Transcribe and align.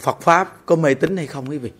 Phật 0.00 0.20
pháp 0.20 0.66
có 0.66 0.76
mê 0.76 0.94
tín 0.94 1.16
hay 1.16 1.26
không 1.26 1.50
quý 1.50 1.58
vị? 1.58 1.72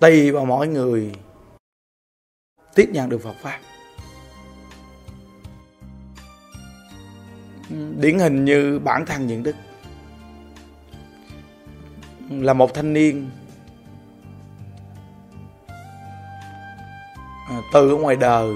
Tùy 0.00 0.30
vào 0.30 0.44
mỗi 0.44 0.68
người 0.68 1.14
tiếp 2.74 2.88
nhận 2.92 3.08
được 3.08 3.18
Phật 3.22 3.34
pháp. 3.42 3.60
Điển 7.98 8.18
hình 8.18 8.44
như 8.44 8.78
bản 8.78 9.06
thân 9.06 9.26
những 9.26 9.42
đức 9.42 9.56
là 12.30 12.52
một 12.52 12.74
thanh 12.74 12.92
niên 12.92 13.30
à, 17.48 17.60
từ 17.72 17.90
ở 17.90 17.96
ngoài 17.96 18.16
đời 18.16 18.54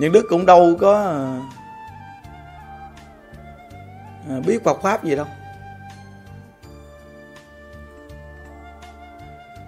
những 0.00 0.12
đức 0.12 0.26
cũng 0.28 0.46
đâu 0.46 0.76
có 0.80 0.94
à, 0.94 1.40
à, 4.28 4.40
biết 4.46 4.64
Phật 4.64 4.82
pháp 4.82 5.04
gì 5.04 5.16
đâu. 5.16 5.26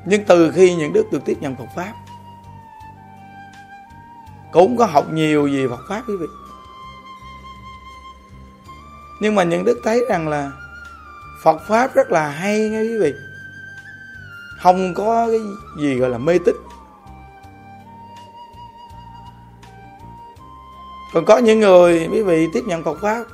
Nhưng 0.04 0.24
từ 0.24 0.52
khi 0.52 0.74
những 0.74 0.92
đức 0.92 1.06
được 1.12 1.24
tiếp 1.24 1.36
nhận 1.40 1.56
Phật 1.56 1.66
pháp, 1.76 1.92
cũng 4.52 4.76
có 4.76 4.86
học 4.86 5.12
nhiều 5.12 5.48
về 5.52 5.68
Phật 5.68 5.80
pháp, 5.88 6.02
quý 6.08 6.14
vị. 6.20 6.26
Nhưng 9.20 9.34
mà 9.34 9.42
những 9.42 9.64
đức 9.64 9.80
thấy 9.84 10.04
rằng 10.08 10.28
là 10.28 10.52
Phật 11.42 11.60
pháp 11.68 11.94
rất 11.94 12.10
là 12.10 12.28
hay 12.28 12.68
nghe 12.68 12.80
quý 12.80 12.98
vị. 12.98 13.14
Không 14.62 14.94
có 14.94 15.26
cái 15.26 15.40
gì 15.78 15.98
gọi 15.98 16.10
là 16.10 16.18
mê 16.18 16.38
tích 16.46 16.56
còn 21.12 21.24
có 21.24 21.38
những 21.38 21.60
người 21.60 22.08
quý 22.12 22.22
vị 22.22 22.48
tiếp 22.52 22.64
nhận 22.66 22.84
Phật 22.84 22.98
pháp 23.00 23.24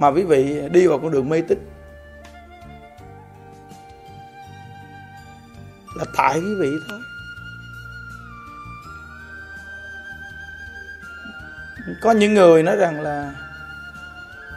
mà 0.00 0.08
quý 0.08 0.22
vị 0.22 0.68
đi 0.72 0.86
vào 0.86 0.98
con 0.98 1.10
đường 1.10 1.28
mê 1.28 1.40
tích 1.40 1.58
là 5.94 6.04
tại 6.16 6.40
quý 6.40 6.54
vị 6.60 6.70
thôi. 6.88 7.00
Có 12.02 12.12
những 12.12 12.34
người 12.34 12.62
nói 12.62 12.76
rằng 12.76 13.00
là 13.00 13.34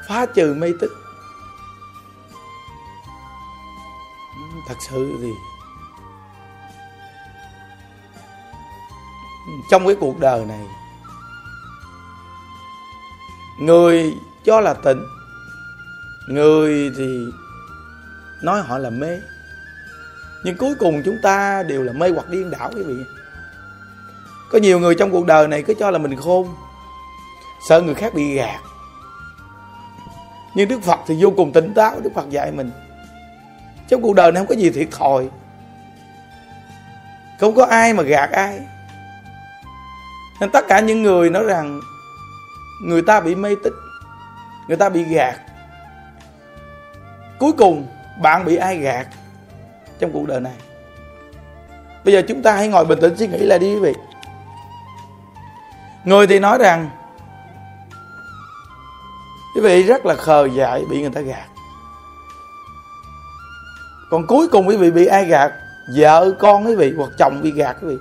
phá 0.07 0.25
trừ 0.25 0.53
mê 0.53 0.73
tích 0.79 0.91
thật 4.67 4.75
sự 4.89 5.17
thì 5.21 5.29
trong 9.69 9.85
cái 9.85 9.95
cuộc 9.99 10.19
đời 10.19 10.45
này. 10.45 10.65
Người 13.61 14.13
cho 14.45 14.59
là 14.59 14.73
tình, 14.73 15.03
người 16.27 16.91
thì 16.97 17.25
nói 18.43 18.61
họ 18.61 18.77
là 18.77 18.89
mê. 18.89 19.19
Nhưng 20.43 20.57
cuối 20.57 20.75
cùng 20.79 21.01
chúng 21.05 21.17
ta 21.23 21.63
đều 21.63 21.83
là 21.83 21.93
mê 21.93 22.09
hoặc 22.09 22.29
điên 22.29 22.51
đảo, 22.51 22.71
quý 22.75 22.83
vị. 22.83 23.03
Có 24.51 24.59
nhiều 24.59 24.79
người 24.79 24.95
trong 24.95 25.11
cuộc 25.11 25.25
đời 25.25 25.47
này 25.47 25.63
cứ 25.63 25.73
cho 25.79 25.91
là 25.91 25.97
mình 25.97 26.15
khôn, 26.15 26.55
sợ 27.69 27.81
người 27.81 27.95
khác 27.95 28.13
bị 28.13 28.35
gạt. 28.35 28.59
Nhưng 30.55 30.67
đức 30.67 30.83
phật 30.83 30.99
thì 31.07 31.23
vô 31.23 31.33
cùng 31.37 31.51
tỉnh 31.51 31.73
táo, 31.73 31.99
đức 31.99 32.09
phật 32.15 32.29
dạy 32.29 32.51
mình. 32.51 32.71
Trong 33.89 34.01
cuộc 34.01 34.13
đời 34.15 34.31
này 34.31 34.41
không 34.41 34.47
có 34.47 34.55
gì 34.55 34.69
thiệt 34.69 34.87
thòi. 34.91 35.29
Không 37.39 37.55
có 37.55 37.65
ai 37.65 37.93
mà 37.93 38.03
gạt 38.03 38.29
ai 38.31 38.59
nên 40.41 40.51
tất 40.51 40.65
cả 40.67 40.79
những 40.79 41.03
người 41.03 41.29
nói 41.29 41.43
rằng 41.43 41.81
người 42.81 43.01
ta 43.01 43.19
bị 43.19 43.35
mê 43.35 43.55
tích 43.63 43.73
người 44.67 44.77
ta 44.77 44.89
bị 44.89 45.03
gạt, 45.03 45.35
cuối 47.39 47.51
cùng 47.57 47.87
bạn 48.21 48.45
bị 48.45 48.55
ai 48.55 48.77
gạt 48.77 49.07
trong 49.99 50.11
cuộc 50.11 50.27
đời 50.27 50.39
này? 50.39 50.53
Bây 52.05 52.13
giờ 52.13 52.21
chúng 52.27 52.41
ta 52.41 52.53
hãy 52.55 52.67
ngồi 52.67 52.85
bình 52.85 52.99
tĩnh 53.01 53.17
suy 53.17 53.27
nghĩ 53.27 53.37
lại 53.37 53.59
đi 53.59 53.73
quý 53.73 53.79
vị. 53.79 53.93
Người 56.03 56.27
thì 56.27 56.39
nói 56.39 56.57
rằng, 56.57 56.89
quý 59.55 59.61
vị 59.61 59.83
rất 59.83 60.05
là 60.05 60.15
khờ 60.15 60.47
dại 60.53 60.83
bị 60.89 61.01
người 61.01 61.11
ta 61.11 61.21
gạt. 61.21 61.47
Còn 64.09 64.27
cuối 64.27 64.47
cùng 64.47 64.67
quý 64.67 64.77
vị 64.77 64.91
bị 64.91 65.05
ai 65.05 65.25
gạt? 65.25 65.51
Vợ 65.97 66.31
con 66.39 66.65
quý 66.65 66.75
vị 66.75 66.93
hoặc 66.97 67.09
chồng 67.17 67.41
bị 67.41 67.51
gạt 67.51 67.77
quý 67.81 67.87
vị 67.87 67.97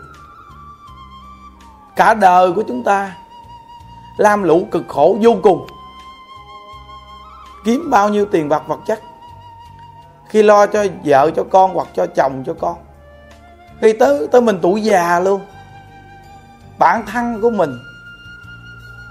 cả 1.98 2.14
đời 2.14 2.53
của 2.53 2.62
chúng 2.69 2.82
ta 2.84 3.16
lam 4.16 4.42
lũ 4.42 4.66
cực 4.70 4.84
khổ 4.88 5.16
vô 5.22 5.36
cùng. 5.42 5.66
Kiếm 7.64 7.91
bao 7.91 8.09
nhiêu 8.09 8.26
tiền 8.32 8.48
bạc 8.48 8.62
vật 8.66 8.81
chất, 8.86 9.00
khi 10.28 10.42
lo 10.42 10.66
cho 10.66 10.84
vợ, 11.04 11.31
cho 11.36 11.44
con 11.50 11.75
hoặc 11.75 11.88
cho 11.94 12.06
chồng, 12.16 12.42
cho 12.47 12.54
con. 12.60 12.76
Khi 13.81 13.92
tới 13.92 14.28
tới 14.32 14.41
mình 14.41 14.59
tuổi 14.62 14.82
già 14.82 15.20
luôn. 15.20 15.41
Bản 16.78 17.06
thân 17.06 17.41
của 17.42 17.50
mình 17.50 17.78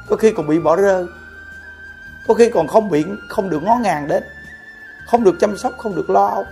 có 0.09 0.15
khi 0.15 0.31
còn 0.31 0.47
bị 0.47 0.59
bỏ 0.59 0.75
rơi, 0.75 1.05
có 2.27 2.33
khi 2.33 2.49
còn 2.49 2.67
không 2.67 2.89
bị, 2.89 3.05
không 3.29 3.49
được 3.49 3.63
ngó 3.63 3.75
ngàng 3.75 4.07
đến, 4.07 4.23
không 5.07 5.23
được 5.23 5.35
chăm 5.39 5.57
sóc, 5.57 5.73
không 5.77 5.95
được 5.95 6.09
lo 6.09 6.43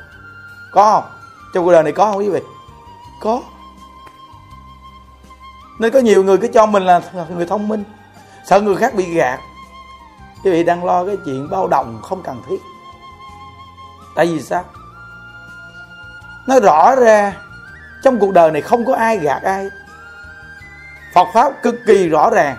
có 0.72 0.92
không? 0.92 1.12
Trong 1.54 1.66
cuộc 1.66 1.72
đời 1.72 1.84
này 1.84 1.92
có 1.92 2.06
không 2.06 2.18
quý 2.18 2.30
vị? 2.30 2.42
Có 3.22 3.42
nên 5.80 5.94
có 5.94 6.00
nhiều 6.00 6.24
người 6.24 6.38
cứ 6.38 6.48
cho 6.48 6.66
mình 6.66 6.84
là 6.84 7.02
người 7.30 7.46
thông 7.46 7.68
minh. 7.68 7.84
Sợ 8.46 8.62
người 8.62 8.76
khác 8.76 8.94
bị 8.96 9.14
gạt. 9.14 9.40
Quý 10.44 10.52
vị 10.52 10.64
đang 10.64 10.86
lo 10.86 11.06
cái 11.06 11.18
chuyện 11.26 11.50
bao 11.50 11.68
đồng 11.68 12.02
không 12.02 12.22
cần 12.24 12.42
thiết. 12.50 12.62
Tại 14.16 14.26
vì 14.26 14.42
sao? 14.42 14.64
Nó 16.48 16.60
rõ 16.60 16.96
ra 16.96 17.34
trong 18.04 18.20
cuộc 18.20 18.34
đời 18.34 18.52
này 18.52 18.62
không 18.62 18.86
có 18.86 18.96
ai 18.96 19.18
gạt 19.18 19.44
ai. 19.44 19.70
Phật 21.14 21.28
pháp 21.34 21.54
cực 21.64 21.76
kỳ 21.88 22.10
rõ 22.10 22.30
ràng. 22.30 22.58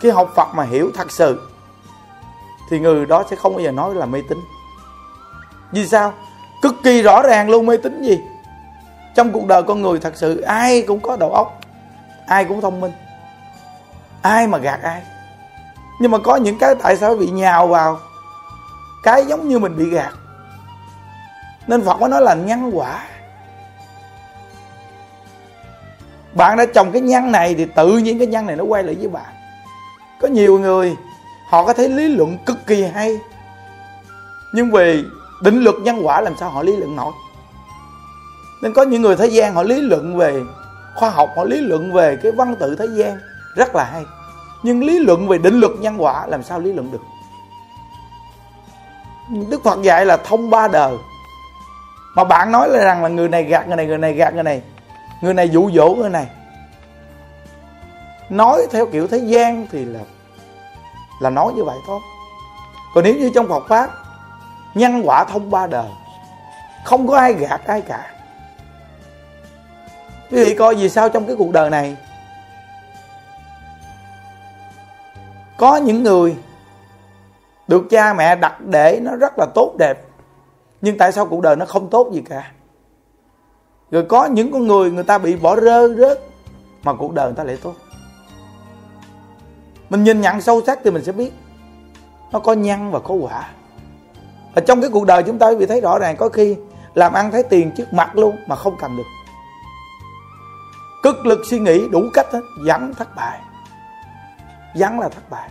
Khi 0.00 0.10
học 0.10 0.32
Phật 0.36 0.48
mà 0.54 0.64
hiểu 0.64 0.90
thật 0.94 1.12
sự, 1.12 1.40
thì 2.70 2.78
người 2.78 3.06
đó 3.06 3.24
sẽ 3.30 3.36
không 3.36 3.52
bao 3.52 3.60
giờ 3.60 3.70
nói 3.70 3.94
là 3.94 4.06
mê 4.06 4.22
tín. 4.28 4.38
Vì 5.72 5.86
sao? 5.86 6.12
Cực 6.62 6.74
kỳ 6.84 7.02
rõ 7.02 7.22
ràng 7.22 7.50
luôn 7.50 7.66
mê 7.66 7.76
tín 7.76 8.02
gì. 8.02 8.20
Trong 9.16 9.32
cuộc 9.32 9.46
đời 9.46 9.62
con 9.62 9.82
người 9.82 10.00
thật 10.00 10.12
sự 10.16 10.40
ai 10.40 10.82
cũng 10.82 11.00
có 11.00 11.16
đầu 11.16 11.32
óc 11.32 11.60
ai 12.28 12.44
cũng 12.44 12.60
thông 12.60 12.80
minh. 12.80 12.92
Ai 14.22 14.46
mà 14.46 14.58
gạt 14.58 14.80
ai. 14.82 15.02
Nhưng 16.00 16.10
mà 16.10 16.18
có 16.18 16.36
những 16.36 16.58
cái 16.58 16.74
tại 16.74 16.96
sao 16.96 17.16
bị 17.16 17.30
nhào 17.30 17.66
vào 17.66 17.98
cái 19.02 19.26
giống 19.26 19.48
như 19.48 19.58
mình 19.58 19.76
bị 19.76 19.90
gạt. 19.90 20.12
Nên 21.66 21.84
phật 21.84 22.00
mới 22.00 22.10
nói 22.10 22.22
là 22.22 22.34
nhân 22.34 22.70
quả. 22.74 23.04
Bạn 26.32 26.58
đã 26.58 26.66
trồng 26.74 26.92
cái 26.92 27.02
nhân 27.02 27.32
này 27.32 27.54
thì 27.54 27.66
tự 27.76 27.98
nhiên 27.98 28.18
cái 28.18 28.26
nhân 28.26 28.46
này 28.46 28.56
nó 28.56 28.64
quay 28.64 28.82
lại 28.82 28.96
với 28.98 29.08
bạn. 29.08 29.32
Có 30.20 30.28
nhiều 30.28 30.58
người, 30.58 30.96
họ 31.50 31.64
có 31.64 31.72
thấy 31.72 31.88
lý 31.88 32.08
luận 32.08 32.38
cực 32.46 32.66
kỳ 32.66 32.84
hay. 32.84 33.18
Nhưng 34.54 34.70
vì 34.70 35.04
định 35.42 35.60
luật 35.64 35.76
nhân 35.76 36.00
quả 36.02 36.20
làm 36.20 36.36
sao 36.36 36.50
họ 36.50 36.62
lý 36.62 36.76
luận 36.76 36.96
nổi? 36.96 37.12
Nên 38.62 38.72
có 38.72 38.82
những 38.82 39.02
người 39.02 39.16
thế 39.16 39.26
gian 39.26 39.54
họ 39.54 39.62
lý 39.62 39.80
luận 39.80 40.16
về 40.16 40.42
khoa 40.98 41.10
học, 41.10 41.32
họ 41.36 41.44
lý 41.44 41.60
luận 41.60 41.92
về 41.92 42.16
cái 42.22 42.32
văn 42.32 42.54
tự 42.56 42.76
thế 42.76 42.86
gian 42.86 43.18
rất 43.56 43.74
là 43.74 43.84
hay. 43.84 44.04
Nhưng 44.62 44.84
lý 44.84 44.98
luận 44.98 45.28
về 45.28 45.38
định 45.38 45.60
luật 45.60 45.72
nhân 45.80 46.02
quả 46.02 46.26
làm 46.26 46.42
sao 46.42 46.60
lý 46.60 46.72
luận 46.72 46.90
được? 46.90 47.02
Đức 49.50 49.64
phật 49.64 49.82
dạy 49.82 50.06
là 50.06 50.16
thông 50.16 50.50
ba 50.50 50.68
đời. 50.68 50.96
Mà 52.14 52.24
bạn 52.24 52.52
nói 52.52 52.68
là 52.68 52.84
rằng 52.84 53.02
là 53.02 53.08
người 53.08 53.28
này 53.28 53.44
gạt, 53.44 53.66
người 53.66 53.76
này 53.76 53.86
người 53.86 53.98
này 53.98 54.12
gạt, 54.12 54.34
người 54.34 54.42
này. 54.42 54.62
Người 55.20 55.34
này 55.34 55.48
dụ 55.48 55.70
dỗ 55.70 55.94
người 55.94 56.10
này. 56.10 56.26
Nói 58.30 58.66
theo 58.70 58.86
kiểu 58.86 59.06
thế 59.06 59.18
gian 59.18 59.66
thì 59.72 59.84
là 59.84 60.00
là 61.20 61.30
nói 61.30 61.52
như 61.56 61.64
vậy 61.64 61.78
thôi. 61.86 62.00
Còn 62.94 63.04
nếu 63.04 63.14
như 63.14 63.30
trong 63.34 63.48
Phật 63.48 63.64
pháp, 63.68 63.90
nhân 64.74 65.02
quả 65.04 65.24
thông 65.24 65.50
ba 65.50 65.66
đời, 65.66 65.90
không 66.84 67.06
có 67.08 67.18
ai 67.18 67.32
gạt 67.32 67.60
ai 67.66 67.80
cả 67.80 68.06
quý 70.30 70.44
vị 70.44 70.54
coi 70.54 70.74
vì 70.74 70.88
sao 70.88 71.08
trong 71.08 71.26
cái 71.26 71.36
cuộc 71.36 71.52
đời 71.52 71.70
này? 71.70 71.96
Có 75.58 75.76
những 75.76 76.02
người 76.02 76.36
được 77.68 77.84
cha 77.90 78.14
mẹ 78.14 78.36
đặt 78.36 78.60
để 78.60 79.00
nó 79.02 79.16
rất 79.16 79.38
là 79.38 79.46
tốt 79.54 79.74
đẹp, 79.78 80.04
nhưng 80.80 80.98
tại 80.98 81.12
sao 81.12 81.26
cuộc 81.26 81.40
đời 81.40 81.56
nó 81.56 81.66
không 81.66 81.90
tốt 81.90 82.10
gì 82.12 82.22
cả? 82.28 82.50
Rồi 83.90 84.04
có 84.08 84.26
những 84.26 84.52
con 84.52 84.66
người 84.66 84.90
người 84.90 85.04
ta 85.04 85.18
bị 85.18 85.36
bỏ 85.36 85.56
rơi, 85.56 85.94
rớt, 85.94 86.20
mà 86.82 86.92
cuộc 86.92 87.12
đời 87.12 87.26
người 87.26 87.36
ta 87.36 87.44
lại 87.44 87.58
tốt. 87.62 87.74
Mình 89.90 90.04
nhìn 90.04 90.20
nhận 90.20 90.40
sâu 90.40 90.62
sắc 90.66 90.78
thì 90.84 90.90
mình 90.90 91.04
sẽ 91.04 91.12
biết 91.12 91.32
nó 92.32 92.38
có 92.38 92.52
nhân 92.52 92.90
và 92.90 92.98
có 92.98 93.14
quả. 93.14 93.50
Và 94.54 94.62
trong 94.66 94.80
cái 94.80 94.90
cuộc 94.90 95.06
đời 95.06 95.22
chúng 95.22 95.38
ta 95.38 95.54
bị 95.58 95.66
thấy 95.66 95.80
rõ 95.80 95.98
ràng, 95.98 96.16
có 96.16 96.28
khi 96.28 96.56
làm 96.94 97.12
ăn, 97.12 97.30
thấy 97.32 97.42
tiền 97.42 97.70
trước 97.76 97.92
mặt 97.92 98.16
luôn 98.16 98.36
mà 98.46 98.56
không 98.56 98.76
cầm 98.80 98.96
được 98.96 99.17
cực 101.02 101.26
lực 101.26 101.40
suy 101.44 101.58
nghĩ 101.58 101.88
đủ 101.88 102.04
cách 102.14 102.26
hết, 102.32 102.40
vẫn 102.64 102.94
thất 102.94 103.16
bại. 103.16 103.40
Vẫn 104.74 105.00
là 105.00 105.08
thất 105.08 105.30
bại. 105.30 105.50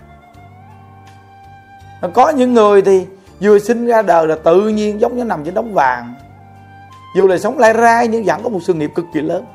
Có 2.14 2.30
những 2.30 2.54
người 2.54 2.82
thì 2.82 3.06
vừa 3.42 3.60
sinh 3.60 3.88
ra 3.88 4.02
đời 4.02 4.28
là 4.28 4.36
tự 4.36 4.68
nhiên 4.70 5.02
giống 5.02 5.18
như 5.18 5.24
nằm 5.24 5.46
trên 5.46 5.54
đống 5.54 5.74
vàng. 5.74 6.14
Dù 7.16 7.28
là 7.28 7.38
sống 7.38 7.60
lai 7.60 7.74
rai 7.74 8.08
nhưng 8.08 8.24
vẫn 8.24 8.44
có 8.44 8.50
một 8.50 8.60
sự 8.64 8.74
nghiệp 8.74 8.92
cực 8.96 9.06
kỳ 9.14 9.22
lớn. 9.22 9.46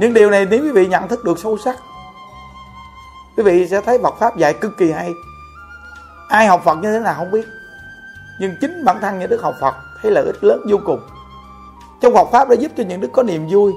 Những 0.00 0.14
điều 0.14 0.30
này 0.30 0.46
nếu 0.50 0.62
quý 0.62 0.70
vị 0.70 0.86
nhận 0.86 1.08
thức 1.08 1.24
được 1.24 1.38
sâu 1.38 1.58
sắc, 1.58 1.76
quý 3.36 3.42
vị 3.42 3.68
sẽ 3.68 3.80
thấy 3.80 3.98
Phật 4.02 4.14
pháp 4.18 4.36
dạy 4.36 4.54
cực 4.54 4.78
kỳ 4.78 4.92
hay. 4.92 5.10
Ai 6.28 6.46
học 6.46 6.62
Phật 6.64 6.78
như 6.78 6.92
thế 6.92 6.98
nào 6.98 7.14
không 7.14 7.30
biết. 7.30 7.46
Nhưng 8.40 8.56
chính 8.60 8.84
bản 8.84 8.96
thân 9.00 9.18
những 9.18 9.30
đức 9.30 9.42
học 9.42 9.54
Phật 9.60 9.74
thấy 10.02 10.10
lợi 10.10 10.24
ích 10.26 10.44
lớn 10.44 10.60
vô 10.70 10.78
cùng. 10.84 11.00
Trong 12.00 12.14
Phật 12.14 12.28
pháp 12.32 12.48
đã 12.48 12.54
giúp 12.54 12.72
cho 12.76 12.84
những 12.84 13.00
đức 13.00 13.08
có 13.12 13.22
niềm 13.22 13.48
vui 13.50 13.72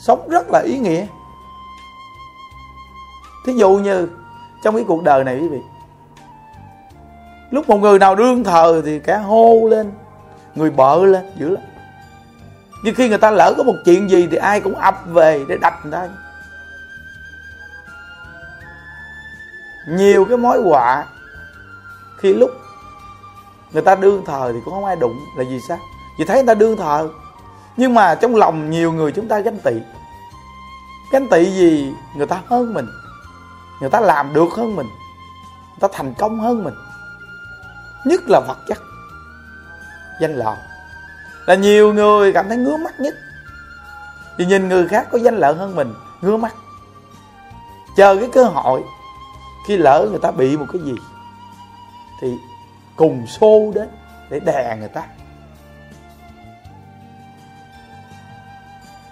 sống 0.00 0.28
rất 0.28 0.50
là 0.50 0.60
ý 0.60 0.78
nghĩa. 0.78 1.06
Thí 3.46 3.52
dụ 3.52 3.70
như 3.70 4.08
trong 4.64 4.74
cái 4.74 4.84
cuộc 4.88 5.02
đời 5.02 5.24
này 5.24 5.38
quý 5.40 5.48
vị, 5.48 5.60
lúc 7.50 7.68
một 7.68 7.76
người 7.76 7.98
nào 7.98 8.14
đương 8.14 8.44
thờ 8.44 8.82
thì 8.84 8.98
cả 8.98 9.18
hô 9.18 9.68
lên, 9.68 9.92
người 10.54 10.70
bợ 10.70 11.04
lên, 11.04 11.30
dữ 11.38 11.48
lắm. 11.48 11.62
Nhưng 12.84 12.94
khi 12.94 13.08
người 13.08 13.18
ta 13.18 13.30
lỡ 13.30 13.54
có 13.56 13.62
một 13.62 13.74
chuyện 13.84 14.10
gì 14.10 14.28
thì 14.30 14.36
ai 14.36 14.60
cũng 14.60 14.74
ập 14.74 15.02
về 15.06 15.44
để 15.48 15.56
đập 15.56 15.74
người 15.82 15.92
ta. 15.92 16.08
Nhiều 19.88 20.24
cái 20.24 20.38
mối 20.38 20.62
họa 20.62 21.06
khi 22.18 22.34
lúc 22.34 22.50
người 23.72 23.82
ta 23.82 23.94
đương 23.94 24.24
thờ 24.26 24.50
thì 24.54 24.58
cũng 24.64 24.74
không 24.74 24.84
ai 24.84 24.96
đụng 24.96 25.18
là 25.36 25.44
vì 25.48 25.60
sao? 25.68 25.78
Vì 26.18 26.24
thấy 26.24 26.36
người 26.36 26.46
ta 26.46 26.54
đương 26.54 26.76
thờ 26.76 27.08
nhưng 27.76 27.94
mà 27.94 28.14
trong 28.14 28.36
lòng 28.36 28.70
nhiều 28.70 28.92
người 28.92 29.12
chúng 29.12 29.28
ta 29.28 29.38
ganh 29.38 29.58
tị. 29.58 29.72
Ganh 31.12 31.28
tị 31.28 31.44
gì 31.44 31.92
người 32.16 32.26
ta 32.26 32.42
hơn 32.46 32.74
mình. 32.74 32.86
Người 33.80 33.90
ta 33.90 34.00
làm 34.00 34.34
được 34.34 34.48
hơn 34.56 34.76
mình. 34.76 34.86
Người 34.86 35.80
ta 35.80 35.88
thành 35.92 36.14
công 36.14 36.40
hơn 36.40 36.64
mình. 36.64 36.74
Nhất 38.04 38.20
là 38.28 38.40
vật 38.40 38.58
chất. 38.68 38.78
Danh 40.20 40.34
lợi. 40.34 40.56
Là 41.46 41.54
nhiều 41.54 41.94
người 41.94 42.32
cảm 42.32 42.48
thấy 42.48 42.56
ngứa 42.56 42.76
mắt 42.76 43.00
nhất. 43.00 43.14
Vì 44.36 44.46
nhìn 44.46 44.68
người 44.68 44.88
khác 44.88 45.08
có 45.12 45.18
danh 45.18 45.36
lợi 45.36 45.54
hơn 45.54 45.76
mình, 45.76 45.94
ngứa 46.20 46.36
mắt. 46.36 46.54
Chờ 47.96 48.16
cái 48.16 48.28
cơ 48.32 48.44
hội 48.44 48.84
khi 49.66 49.76
lỡ 49.76 50.08
người 50.10 50.20
ta 50.22 50.30
bị 50.30 50.56
một 50.56 50.66
cái 50.72 50.82
gì, 50.82 50.94
thì 52.20 52.38
cùng 52.96 53.26
xô 53.26 53.72
đến 53.74 53.88
để 54.30 54.40
đè 54.40 54.76
người 54.78 54.88
ta. 54.88 55.02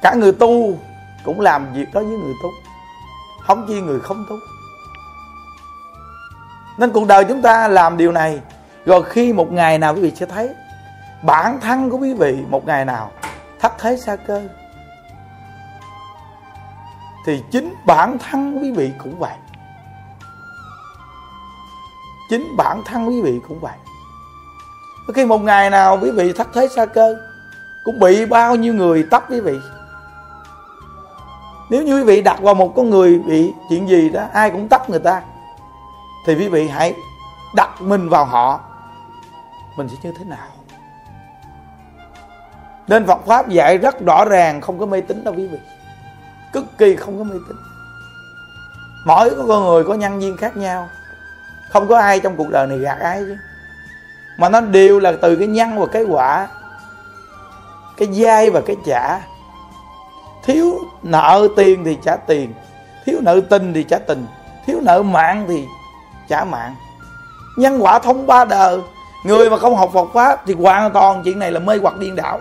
Cả 0.03 0.15
người 0.15 0.33
tu 0.33 0.79
cũng 1.25 1.41
làm 1.41 1.73
việc 1.75 1.95
đó 1.95 2.01
với 2.01 2.19
người 2.19 2.35
tu. 2.43 2.51
Không 3.41 3.65
chi 3.69 3.81
người 3.81 4.01
không 4.01 4.25
tu. 4.29 4.37
Nên 6.79 6.91
cuộc 6.93 7.07
đời 7.07 7.25
chúng 7.25 7.43
ta 7.43 7.69
làm 7.69 7.97
điều 7.97 8.13
này, 8.13 8.41
rồi 8.87 9.03
khi 9.03 9.33
một 9.33 9.53
ngày 9.53 9.79
nào 9.79 9.95
quý 9.95 10.01
vị 10.01 10.13
sẽ 10.17 10.27
thấy 10.27 10.55
bản 11.23 11.61
thân 11.61 11.91
của 11.91 11.97
quý 11.97 12.15
vị 12.15 12.39
một 12.51 12.67
ngày 12.67 12.85
nào 12.85 13.11
thất 13.61 13.73
thế 13.79 13.97
xa 13.97 14.17
cơ, 14.17 14.43
thì 17.27 17.43
chính 17.51 17.75
bản 17.87 18.19
thân 18.19 18.59
quý 18.63 18.73
vị 18.73 18.93
cũng 18.99 19.19
vậy. 19.19 19.35
Chính 22.31 22.57
bản 22.57 22.83
thân 22.85 23.09
quý 23.09 23.23
vị 23.23 23.41
cũng 23.49 23.61
vậy. 23.61 23.77
Khi 25.15 25.25
một 25.25 25.39
ngày 25.39 25.71
nào 25.71 25.99
quý 26.03 26.11
vị 26.11 26.33
thất 26.33 26.49
thế 26.55 26.69
xa 26.69 26.87
cơ, 26.87 27.17
cũng 27.85 27.99
bị 27.99 28.27
bao 28.27 28.57
nhiêu 28.57 28.75
người 28.75 29.07
tấp 29.11 29.25
quý 29.31 29.41
vị 29.41 29.59
nếu 31.73 31.83
như 31.83 31.97
quý 31.97 32.03
vị 32.03 32.23
đặt 32.23 32.41
vào 32.41 32.55
một 32.55 32.73
con 32.77 32.91
người 32.91 33.19
bị 33.19 33.53
chuyện 33.69 33.89
gì 33.89 34.09
đó, 34.09 34.27
ai 34.33 34.51
cũng 34.51 34.69
tắt 34.69 34.91
người 34.91 34.99
ta, 34.99 35.23
thì 36.27 36.35
quý 36.35 36.49
vị 36.49 36.69
hãy 36.69 36.95
đặt 37.55 37.83
mình 37.83 38.09
vào 38.09 38.25
họ. 38.25 38.61
Mình 39.77 39.89
sẽ 39.89 39.97
như 40.03 40.13
thế 40.19 40.25
nào? 40.25 40.49
Nên 42.89 43.07
Phật 43.07 43.27
pháp 43.27 43.49
dạy 43.49 43.79
rất 43.79 44.01
rõ 44.01 44.25
ràng, 44.25 44.61
không 44.61 44.79
có 44.79 44.87
mê 44.87 45.01
tín 45.01 45.25
đâu 45.25 45.35
quý 45.37 45.47
vị. 45.49 45.59
Cực 46.53 46.79
kỳ 46.79 46.97
không 46.97 47.19
có 47.19 47.25
mê 47.25 47.37
tín. 47.49 47.57
Mỗi 49.07 49.31
con 49.49 49.65
người 49.65 49.85
có 49.85 49.95
nhân 49.95 50.23
duyên 50.23 50.37
khác 50.37 50.57
nhau. 50.57 50.89
Không 51.71 51.89
có 51.89 51.99
ai 51.99 52.21
trong 52.21 52.37
cuộc 52.37 52.51
đời 52.51 52.67
này 52.67 52.79
gạt 52.79 52.99
ai 53.01 53.19
chứ. 53.19 53.37
Mà 54.37 54.49
nó 54.49 54.61
đều 54.61 55.01
là 55.01 55.13
từ 55.23 55.37
cái 55.37 55.47
nhân 55.47 55.79
và 55.79 55.87
cái 55.87 56.03
quả, 56.03 56.49
cái 57.97 58.09
dai 58.13 58.51
và 58.51 58.61
cái 58.67 58.77
trả 58.87 59.21
thiếu 60.45 60.79
nợ 61.03 61.49
tiền 61.57 61.85
thì 61.85 61.99
trả 62.05 62.17
tiền, 62.17 62.53
thiếu 63.07 63.19
nợ 63.23 63.41
tình 63.51 63.75
thì 63.75 63.85
trả 63.85 63.99
tình, 63.99 64.27
thiếu 64.67 64.81
nợ 64.83 65.03
mạng 65.03 65.45
thì 65.49 65.65
trả 66.29 66.45
mạng. 66.45 66.75
Nhân 67.57 67.79
quả 67.83 67.99
thông 67.99 68.27
ba 68.27 68.45
đời, 68.45 68.81
người 69.25 69.51
mà 69.51 69.57
không 69.57 69.77
học 69.77 69.91
Phật 69.95 70.09
pháp 70.15 70.43
thì 70.47 70.55
hoàn 70.55 70.93
toàn 70.93 71.23
chuyện 71.25 71.39
này 71.39 71.53
là 71.53 71.61
mê 71.61 71.79
hoặc 71.83 71.99
điên 71.99 72.17
đảo. 72.17 72.41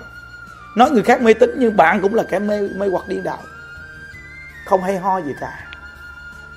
Nói 0.76 0.92
người 0.92 1.04
khác 1.04 1.22
mê 1.22 1.34
tín 1.34 1.50
nhưng 1.58 1.78
bạn 1.78 2.02
cũng 2.02 2.16
là 2.16 2.24
kẻ 2.24 2.40
mê 2.40 2.62
mê 2.76 2.88
hoặc 2.92 3.08
điên 3.08 3.24
đảo. 3.24 3.38
Không 4.66 4.82
hay 4.84 4.98
ho 4.98 5.22
gì 5.22 5.32
cả. 5.42 5.60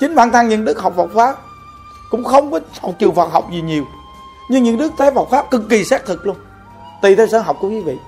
Chính 0.00 0.14
bản 0.14 0.30
thân 0.30 0.48
những 0.48 0.64
đức 0.64 0.78
học 0.78 0.92
Phật 0.96 1.10
pháp 1.14 1.36
cũng 2.10 2.24
không 2.24 2.50
có 2.50 2.60
học 2.82 2.94
trường 2.98 3.14
Phật 3.14 3.32
học 3.32 3.50
gì 3.52 3.62
nhiều. 3.62 3.84
Nhưng 4.50 4.62
những 4.62 4.78
đức 4.78 4.92
thấy 4.98 5.10
Phật 5.10 5.28
pháp 5.30 5.50
cực 5.50 5.62
kỳ 5.68 5.84
xác 5.84 6.06
thực 6.06 6.26
luôn. 6.26 6.36
Tùy 7.02 7.16
theo 7.16 7.26
sở 7.26 7.38
học 7.38 7.56
của 7.60 7.68
quý 7.68 7.80
vị. 7.80 7.98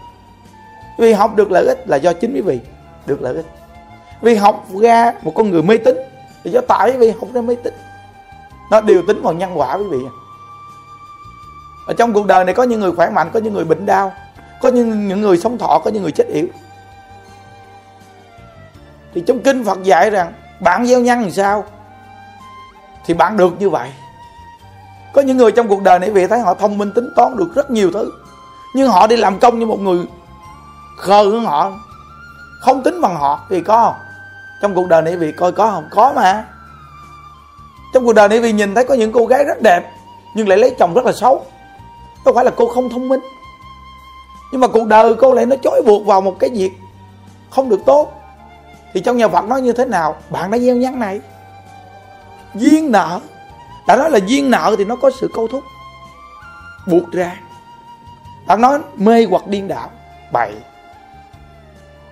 Vì 0.99 1.13
học 1.13 1.37
được 1.37 1.51
lợi 1.51 1.67
ích 1.67 1.89
là 1.89 1.97
do 1.97 2.13
chính 2.13 2.35
quý 2.35 2.41
vị 2.41 2.61
được 3.07 3.23
lợi 3.23 3.35
ích. 3.35 3.47
Vì 4.21 4.35
học 4.35 4.67
ra 4.83 5.13
một 5.23 5.33
con 5.35 5.51
người 5.51 5.63
mê 5.63 5.77
tín 5.77 5.97
thì 6.45 6.51
do 6.51 6.61
tại 6.69 6.93
vì 6.93 7.11
học 7.11 7.29
ra 7.35 7.41
mê 7.41 7.55
tín. 7.55 7.75
Nó 8.71 8.81
điều 8.81 9.03
tính 9.09 9.23
vào 9.23 9.33
nhân 9.33 9.59
quả 9.59 9.75
quý 9.75 9.85
vị 9.91 9.99
ở 11.87 11.95
trong 11.95 12.13
cuộc 12.13 12.27
đời 12.27 12.45
này 12.45 12.55
có 12.55 12.63
những 12.63 12.81
người 12.81 12.93
khỏe 12.93 13.11
mạnh 13.11 13.31
có 13.33 13.41
những 13.41 13.55
người 13.55 13.65
bệnh 13.65 13.87
đau 13.87 14.13
có 14.61 14.69
những, 14.69 15.09
những 15.09 15.21
người 15.21 15.39
sống 15.39 15.59
thọ 15.59 15.81
có 15.85 15.91
những 15.91 16.03
người 16.03 16.13
chết 16.13 16.27
yểu. 16.29 16.47
Thì 19.15 19.23
trong 19.27 19.43
kinh 19.43 19.65
Phật 19.65 19.83
dạy 19.83 20.11
rằng 20.11 20.33
bạn 20.61 20.87
gieo 20.87 21.01
nhân 21.01 21.21
làm 21.21 21.31
sao? 21.31 21.65
Thì 23.07 23.15
bạn 23.15 23.37
được 23.37 23.61
như 23.61 23.71
vậy. 23.71 23.91
Có 25.13 25.23
những 25.23 25.37
người 25.37 25.53
trong 25.53 25.69
cuộc 25.69 25.83
đời 25.83 25.99
này 25.99 26.11
vì 26.11 26.27
thấy 26.27 26.39
họ 26.39 26.55
thông 26.55 26.79
minh 26.79 26.93
tính 26.93 27.09
toán 27.17 27.37
được 27.37 27.55
rất 27.55 27.71
nhiều 27.71 27.91
thứ 27.93 28.13
nhưng 28.75 28.89
họ 28.89 29.07
đi 29.07 29.17
làm 29.17 29.39
công 29.39 29.59
như 29.59 29.67
một 29.67 29.81
người 29.81 30.07
khờ 30.99 31.23
hơn 31.23 31.45
họ 31.45 31.73
không 32.67 32.83
tính 32.83 33.01
bằng 33.01 33.17
họ 33.17 33.41
vì 33.49 33.61
có 33.61 33.85
không? 33.85 33.95
Trong 34.63 34.75
cuộc 34.75 34.89
đời 34.89 35.03
này 35.03 35.17
vì 35.17 35.33
coi 35.33 35.53
có 35.53 35.71
không? 35.71 35.89
Có 35.91 36.13
mà. 36.17 36.45
Trong 37.95 38.07
cuộc 38.07 38.13
đời 38.13 38.29
này 38.29 38.41
vì 38.41 38.53
nhìn 38.53 38.75
thấy 38.75 38.85
có 38.85 38.95
những 38.95 39.13
cô 39.13 39.27
gái 39.27 39.45
rất 39.45 39.63
đẹp, 39.63 39.91
nhưng 40.35 40.49
lại 40.49 40.59
lấy 40.59 40.75
chồng 40.79 40.95
rất 40.95 41.05
là 41.05 41.13
xấu. 41.13 41.45
Đâu 42.25 42.35
phải 42.35 42.45
là 42.45 42.51
cô 42.57 42.67
không 42.67 42.89
thông 42.89 43.09
minh? 43.09 43.21
Nhưng 44.53 44.61
mà 44.61 44.69
cuộc 44.69 44.87
đời 44.87 45.15
cô 45.15 45.33
lại 45.33 45.47
nó 45.47 45.57
chối 45.63 45.83
buộc 45.87 46.07
vào 46.07 46.21
một 46.21 46.37
cái 46.39 46.51
việc 46.51 46.73
không 47.51 47.69
được 47.69 47.81
tốt. 47.87 48.13
Thì 48.95 49.01
trong 49.01 49.17
nhà 49.17 49.29
Phật 49.29 49.45
nói 49.45 49.63
như 49.63 49.73
thế 49.73 49.85
nào? 49.85 50.17
Bạn 50.31 50.51
đã 50.51 50.59
gieo 50.59 50.77
nhắn 50.77 50.99
này. 50.99 51.21
Duyên 52.55 52.93
nợ. 52.93 53.21
Đã 53.87 53.97
nói 53.97 54.11
là 54.11 54.19
duyên 54.27 54.51
nợ 54.51 54.75
thì 54.79 54.85
nó 54.85 54.97
có 54.97 55.11
sự 55.11 55.31
câu 55.35 55.49
thúc. 55.49 55.63
Buộc 56.87 57.13
ra. 57.13 57.37
Bạn 58.47 58.61
nói 58.61 58.79
mê 58.97 59.27
hoặc 59.31 59.47
điên 59.47 59.69
đảo. 59.69 59.91
Bậy 60.33 60.53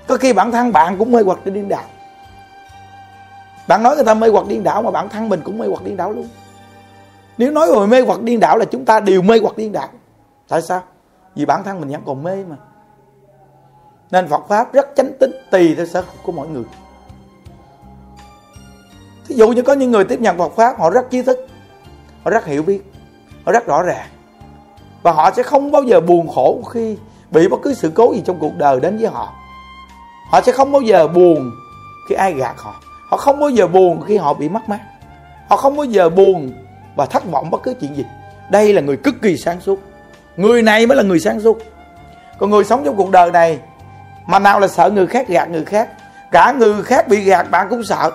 có 0.06 0.16
khi 0.16 0.32
bản 0.32 0.52
thân 0.52 0.72
bạn 0.72 0.98
cũng 0.98 1.12
mê 1.12 1.22
hoặc 1.22 1.46
điên 1.46 1.68
đảo, 1.68 1.84
bạn 3.68 3.82
nói 3.82 3.96
người 3.96 4.04
ta 4.04 4.14
mê 4.14 4.28
hoặc 4.28 4.46
điên 4.46 4.62
đảo 4.64 4.82
mà 4.82 4.90
bản 4.90 5.08
thân 5.08 5.28
mình 5.28 5.40
cũng 5.44 5.58
mê 5.58 5.66
hoặc 5.68 5.84
điên 5.84 5.96
đảo 5.96 6.12
luôn. 6.12 6.28
Nếu 7.38 7.50
nói 7.50 7.66
rồi 7.66 7.86
mê 7.86 8.00
hoặc 8.00 8.22
điên 8.22 8.40
đảo 8.40 8.58
là 8.58 8.64
chúng 8.64 8.84
ta 8.84 9.00
đều 9.00 9.22
mê 9.22 9.38
hoặc 9.42 9.56
điên 9.56 9.72
đảo. 9.72 9.88
Tại 10.48 10.62
sao? 10.62 10.82
Vì 11.34 11.44
bản 11.44 11.64
thân 11.64 11.80
mình 11.80 11.90
vẫn 11.90 12.02
còn 12.06 12.22
mê 12.22 12.44
mà. 12.44 12.56
Nên 14.10 14.28
Phật 14.28 14.48
pháp 14.48 14.72
rất 14.72 14.88
chánh 14.96 15.12
tính 15.20 15.30
tùy 15.50 15.74
theo 15.74 15.86
sở 15.86 16.00
học 16.00 16.14
của 16.22 16.32
mỗi 16.32 16.48
người. 16.48 16.64
Thí 19.28 19.34
dụ 19.34 19.48
như 19.48 19.62
có 19.62 19.72
những 19.72 19.90
người 19.90 20.04
tiếp 20.04 20.20
nhận 20.20 20.38
Phật 20.38 20.52
pháp 20.56 20.78
họ 20.78 20.90
rất 20.90 21.10
trí 21.10 21.22
thức 21.22 21.38
họ 22.24 22.30
rất 22.30 22.46
hiểu 22.46 22.62
biết 22.62 22.82
họ 23.46 23.52
rất 23.52 23.66
rõ 23.66 23.82
ràng. 23.82 24.08
Và 25.02 25.12
họ 25.12 25.30
sẽ 25.30 25.42
không 25.42 25.70
bao 25.70 25.82
giờ 25.82 26.00
buồn 26.00 26.28
khổ 26.28 26.62
khi 26.70 26.96
bị 27.30 27.48
bất 27.48 27.60
cứ 27.62 27.74
sự 27.74 27.92
cố 27.94 28.12
gì 28.14 28.22
trong 28.24 28.38
cuộc 28.40 28.56
đời 28.56 28.80
đến 28.80 28.98
với 28.98 29.06
họ 29.06 29.32
họ 30.34 30.40
sẽ 30.40 30.52
không 30.52 30.72
bao 30.72 30.82
giờ 30.82 31.08
buồn 31.08 31.52
khi 32.08 32.14
ai 32.14 32.32
gạt 32.32 32.54
họ. 32.58 32.74
Họ 33.08 33.16
không 33.16 33.40
bao 33.40 33.50
giờ 33.50 33.66
buồn 33.66 34.02
khi 34.06 34.16
họ 34.16 34.34
bị 34.34 34.48
mất 34.48 34.68
mát. 34.68 34.80
Họ 35.48 35.56
không 35.56 35.76
bao 35.76 35.84
giờ 35.84 36.08
buồn 36.08 36.52
và 36.96 37.06
thất 37.06 37.24
vọng 37.30 37.50
bất 37.50 37.62
cứ 37.62 37.74
chuyện 37.80 37.96
gì. 37.96 38.04
Đây 38.50 38.72
là 38.72 38.80
người 38.80 38.96
cực 38.96 39.14
kỳ 39.22 39.36
sáng 39.36 39.60
suốt. 39.60 39.80
Người 40.36 40.62
này 40.62 40.86
mới 40.86 40.96
là 40.96 41.02
người 41.02 41.20
sáng 41.20 41.40
suốt. 41.40 41.58
Còn 42.38 42.50
người 42.50 42.64
sống 42.64 42.82
trong 42.84 42.96
cuộc 42.96 43.10
đời 43.10 43.30
này, 43.30 43.58
mà 44.26 44.38
nào 44.38 44.60
là 44.60 44.68
sợ 44.68 44.90
người 44.90 45.06
khác 45.06 45.28
gạt 45.28 45.50
người 45.50 45.64
khác, 45.64 45.88
cả 46.32 46.52
người 46.58 46.82
khác 46.82 47.08
bị 47.08 47.20
gạt 47.20 47.50
bạn 47.50 47.66
cũng 47.70 47.84
sợ. 47.84 48.10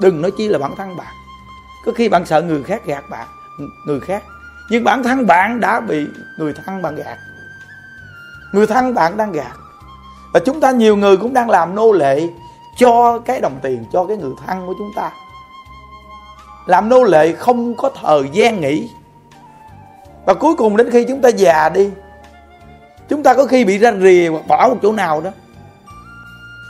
Đừng 0.00 0.22
nói 0.22 0.30
chi 0.38 0.48
là 0.48 0.58
bản 0.58 0.74
thân 0.76 0.96
bạn. 0.96 1.14
Có 1.86 1.92
khi 1.92 2.08
bạn 2.08 2.26
sợ 2.26 2.42
người 2.42 2.62
khác 2.62 2.82
gạt 2.86 3.04
bạn, 3.10 3.26
người 3.86 4.00
khác. 4.00 4.22
Nhưng 4.70 4.84
bản 4.84 5.02
thân 5.02 5.26
bạn 5.26 5.60
đã 5.60 5.80
bị 5.80 6.06
người 6.38 6.54
thân 6.66 6.82
bạn 6.82 6.94
gạt. 6.94 7.18
Người 8.52 8.66
thân 8.66 8.94
bạn 8.94 9.16
đang 9.16 9.32
gạt 9.32 9.61
và 10.32 10.40
chúng 10.40 10.60
ta 10.60 10.70
nhiều 10.70 10.96
người 10.96 11.16
cũng 11.16 11.32
đang 11.32 11.50
làm 11.50 11.74
nô 11.74 11.92
lệ 11.92 12.28
cho 12.76 13.18
cái 13.18 13.40
đồng 13.40 13.58
tiền, 13.62 13.84
cho 13.92 14.04
cái 14.04 14.16
người 14.16 14.32
thân 14.46 14.66
của 14.66 14.74
chúng 14.78 14.90
ta. 14.96 15.10
Làm 16.66 16.88
nô 16.88 17.04
lệ 17.04 17.32
không 17.32 17.74
có 17.74 17.90
thời 18.02 18.28
gian 18.32 18.60
nghỉ. 18.60 18.90
Và 20.26 20.34
cuối 20.34 20.54
cùng 20.56 20.76
đến 20.76 20.90
khi 20.90 21.04
chúng 21.08 21.22
ta 21.22 21.28
già 21.28 21.68
đi, 21.68 21.90
chúng 23.08 23.22
ta 23.22 23.34
có 23.34 23.46
khi 23.46 23.64
bị 23.64 23.78
ra 23.78 23.92
rìa 24.02 24.28
hoặc 24.30 24.46
bỏ 24.48 24.68
một 24.68 24.76
chỗ 24.82 24.92
nào 24.92 25.20
đó. 25.20 25.30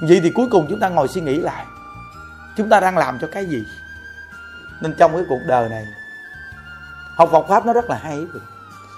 Vậy 0.09 0.21
thì 0.23 0.31
cuối 0.35 0.47
cùng 0.51 0.67
chúng 0.71 0.81
ta 0.81 0.89
ngồi 0.89 1.09
suy 1.09 1.21
nghĩ 1.21 1.37
lại, 1.37 1.65
chúng 2.57 2.69
ta 2.69 2.81
đang 2.81 2.99
làm 2.99 3.19
cho 3.21 3.29
cái 3.33 3.47
gì? 3.47 3.63
Nên 4.81 4.95
trong 4.99 5.13
cái 5.13 5.25
cuộc 5.29 5.41
đời 5.47 5.69
này, 5.69 5.85
học 7.17 7.29
Phật 7.33 7.47
pháp 7.49 7.67
nó 7.67 7.73
rất 7.73 7.91
là 7.91 8.01
hay. 8.03 8.19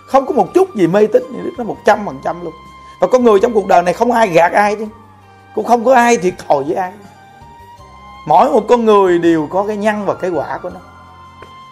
Không 0.07 0.27
có 0.27 0.33
một 0.33 0.55
chút 0.55 0.75
gì 0.75 0.87
mê 0.87 1.07
tín 1.07 1.23
nó 1.59 1.65
một 1.65 1.77
trăm 1.87 2.07
phần 2.07 2.21
trăm 2.25 2.45
luôn 2.45 2.55
và 3.05 3.09
con 3.13 3.25
người 3.25 3.41
trong 3.41 3.55
cuộc 3.55 3.67
đời 3.67 3.83
này 3.83 3.95
không 3.95 4.13
ai 4.13 4.29
gạt 4.29 4.53
ai 4.53 4.77
chứ 4.77 4.87
cũng 5.55 5.65
không 5.65 5.85
có 5.85 5.95
ai 5.95 6.17
thiệt 6.17 6.35
thòi 6.49 6.65
với 6.65 6.75
ai. 6.75 6.93
Mỗi 8.27 8.51
một 8.51 8.65
con 8.69 8.85
người 8.85 9.19
đều 9.19 9.47
có 9.47 9.65
cái 9.67 9.77
nhân 9.77 10.07
và 10.07 10.15
cái 10.15 10.31
quả 10.31 10.59
của 10.63 10.71
nó. 10.71 10.81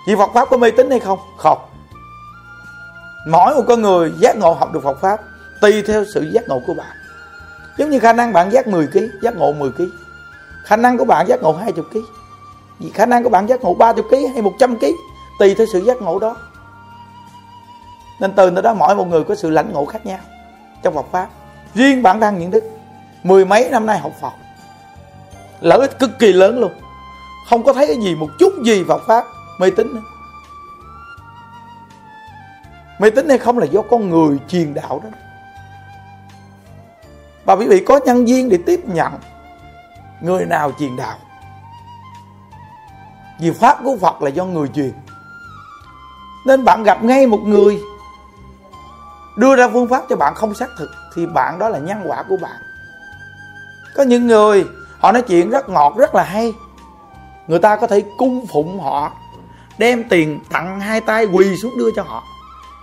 Vì 0.06 0.14
Phật 0.16 0.30
pháp 0.34 0.48
có 0.50 0.56
mê 0.56 0.70
tín 0.70 0.90
hay 0.90 1.00
không? 1.00 1.18
Không. 1.36 1.58
Mỗi 3.28 3.54
một 3.54 3.62
con 3.68 3.82
người 3.82 4.12
giác 4.18 4.36
ngộ 4.36 4.52
học 4.52 4.72
được 4.72 4.82
Phật 4.82 5.00
pháp, 5.00 5.20
tùy 5.60 5.82
theo 5.82 6.04
sự 6.14 6.30
giác 6.34 6.48
ngộ 6.48 6.60
của 6.66 6.74
bạn. 6.74 6.96
Giống 7.78 7.90
như 7.90 7.98
khả 7.98 8.12
năng 8.12 8.32
bạn 8.32 8.50
giác 8.50 8.66
10 8.66 8.86
kg 8.86 8.98
giác 9.22 9.36
ngộ 9.36 9.52
10 9.52 9.70
kg 9.70 9.84
khả 10.64 10.76
năng 10.76 10.98
của 10.98 11.04
bạn 11.04 11.26
giác 11.28 11.42
ngộ 11.42 11.52
20 11.52 11.84
kg 11.92 11.98
vì 12.78 12.90
khả 12.90 13.06
năng 13.06 13.22
của 13.24 13.30
bạn 13.30 13.46
giác 13.46 13.60
ngộ 13.60 13.74
30 13.74 14.04
kg 14.10 14.32
hay 14.32 14.42
100 14.42 14.78
kg 14.78 14.86
tùy 15.38 15.54
theo 15.54 15.66
sự 15.72 15.78
giác 15.78 16.02
ngộ 16.02 16.18
đó. 16.18 16.36
Nên 18.20 18.32
từ 18.32 18.50
đó 18.50 18.74
mỗi 18.74 18.94
một 18.94 19.06
người 19.06 19.24
có 19.24 19.34
sự 19.34 19.50
lãnh 19.50 19.72
ngộ 19.72 19.84
khác 19.84 20.06
nhau 20.06 20.18
trong 20.82 20.94
Phật 20.94 21.06
pháp. 21.12 21.28
Riêng 21.74 22.02
bản 22.02 22.20
thân 22.20 22.38
những 22.38 22.50
đức, 22.50 22.64
mười 23.22 23.44
mấy 23.44 23.70
năm 23.70 23.86
nay 23.86 23.98
học 23.98 24.12
Phật. 24.20 24.32
Lợi 25.60 25.78
ích 25.78 25.98
cực 25.98 26.18
kỳ 26.18 26.32
lớn 26.32 26.58
luôn. 26.60 26.72
Không 27.48 27.62
có 27.62 27.72
thấy 27.72 27.86
cái 27.86 27.96
gì 27.96 28.14
một 28.14 28.28
chút 28.38 28.52
gì 28.64 28.84
Phật 28.88 29.02
pháp 29.06 29.24
mê 29.60 29.70
tín 29.70 29.94
nữa. 29.94 30.02
Mê 32.98 33.10
tín 33.10 33.28
hay 33.28 33.38
không 33.38 33.58
là 33.58 33.66
do 33.66 33.82
con 33.82 34.10
người 34.10 34.38
truyền 34.48 34.74
đạo 34.74 35.00
đó. 35.04 35.10
Và 37.44 37.56
quý 37.56 37.66
vị 37.66 37.84
có 37.86 38.00
nhân 38.04 38.24
viên 38.24 38.48
để 38.48 38.58
tiếp 38.66 38.80
nhận 38.86 39.12
người 40.20 40.44
nào 40.44 40.72
truyền 40.78 40.96
đạo. 40.96 41.18
Vì 43.40 43.50
pháp 43.50 43.78
của 43.84 43.96
Phật 44.00 44.22
là 44.22 44.30
do 44.30 44.44
người 44.44 44.68
truyền. 44.68 44.92
Nên 46.46 46.64
bạn 46.64 46.82
gặp 46.82 47.04
ngay 47.04 47.26
một 47.26 47.40
người 47.44 47.80
đưa 49.36 49.56
ra 49.56 49.68
phương 49.68 49.88
pháp 49.88 50.02
cho 50.08 50.16
bạn 50.16 50.34
không 50.34 50.54
xác 50.54 50.68
thực 50.78 50.90
thì 51.14 51.26
bạn 51.26 51.58
đó 51.58 51.68
là 51.68 51.78
nhân 51.78 52.02
quả 52.04 52.22
của 52.28 52.36
bạn. 52.36 52.56
Có 53.94 54.02
những 54.02 54.26
người, 54.26 54.64
họ 54.98 55.12
nói 55.12 55.22
chuyện 55.22 55.50
rất 55.50 55.68
ngọt, 55.68 55.94
rất 55.98 56.14
là 56.14 56.22
hay. 56.24 56.52
Người 57.46 57.58
ta 57.58 57.76
có 57.76 57.86
thể 57.86 58.02
cung 58.18 58.46
phụng 58.52 58.80
họ, 58.80 59.12
đem 59.78 60.08
tiền 60.08 60.40
tặng 60.52 60.80
hai 60.80 61.00
tay 61.00 61.24
quỳ 61.24 61.56
xuống 61.56 61.78
đưa 61.78 61.90
cho 61.96 62.02
họ. 62.02 62.22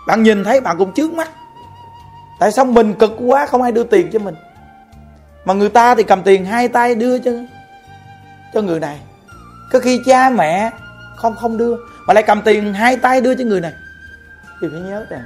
Bạn 0.07 0.23
nhìn 0.23 0.43
thấy 0.43 0.61
bạn 0.61 0.77
cũng 0.77 0.93
chướng 0.93 1.15
mắt. 1.15 1.29
Tại 2.39 2.51
sao 2.51 2.65
mình 2.65 2.93
cực 2.93 3.11
quá 3.19 3.45
không 3.45 3.61
ai 3.61 3.71
đưa 3.71 3.83
tiền 3.83 4.09
cho 4.13 4.19
mình? 4.19 4.35
Mà 5.45 5.53
người 5.53 5.69
ta 5.69 5.95
thì 5.95 6.03
cầm 6.03 6.23
tiền 6.23 6.45
hai 6.45 6.67
tay 6.67 6.95
đưa 6.95 7.19
cho 7.19 7.31
cho 8.53 8.61
người 8.61 8.79
này. 8.79 8.99
Có 9.71 9.79
khi 9.79 9.99
cha 10.05 10.29
mẹ 10.29 10.71
không 11.15 11.35
không 11.35 11.57
đưa, 11.57 11.75
mà 12.07 12.13
lại 12.13 12.23
cầm 12.23 12.41
tiền 12.41 12.73
hai 12.73 12.97
tay 12.97 13.21
đưa 13.21 13.35
cho 13.35 13.43
người 13.43 13.61
này. 13.61 13.73
Thì 14.61 14.67
phải 14.71 14.79
nhớ 14.79 15.05
rằng 15.09 15.23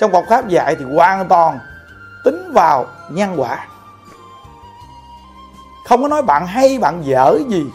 trong 0.00 0.12
Phật 0.12 0.24
pháp 0.28 0.48
dạy 0.48 0.76
thì 0.78 0.84
hoàn 0.84 1.28
toàn 1.28 1.58
tính 2.24 2.52
vào 2.52 2.86
nhân 3.10 3.34
quả. 3.36 3.66
Không 5.88 6.02
có 6.02 6.08
nói 6.08 6.22
bạn 6.22 6.46
hay, 6.46 6.78
bạn 6.78 7.02
dở 7.04 7.38
gì 7.48 7.66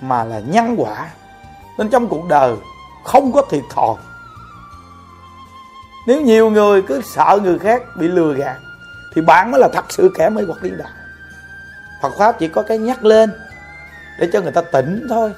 mà 0.00 0.24
là 0.24 0.40
nhân 0.40 0.74
quả. 0.78 1.08
Nên 1.78 1.90
trong 1.90 2.08
cuộc 2.08 2.28
đời 2.28 2.56
không 3.04 3.32
có 3.32 3.42
thiệt 3.50 3.64
thòi. 3.70 3.94
Nếu 6.06 6.20
nhiều 6.20 6.50
người 6.50 6.82
cứ 6.82 7.02
sợ 7.04 7.38
người 7.42 7.58
khác 7.58 7.82
bị 7.96 8.08
lừa 8.08 8.34
gạt, 8.34 8.56
thì 9.14 9.22
bạn 9.22 9.50
mới 9.50 9.60
là 9.60 9.68
thật 9.72 9.92
sự 9.92 10.12
kẻ 10.18 10.28
mê 10.30 10.42
hoặc 10.46 10.62
điên 10.62 10.78
đạo 10.78 10.88
Phật 12.02 12.12
pháp 12.18 12.38
chỉ 12.38 12.48
có 12.48 12.62
cái 12.62 12.78
nhắc 12.78 13.04
lên 13.04 13.32
để 14.18 14.30
cho 14.32 14.40
người 14.40 14.52
ta 14.52 14.62
tỉnh 14.62 15.06
thôi, 15.08 15.32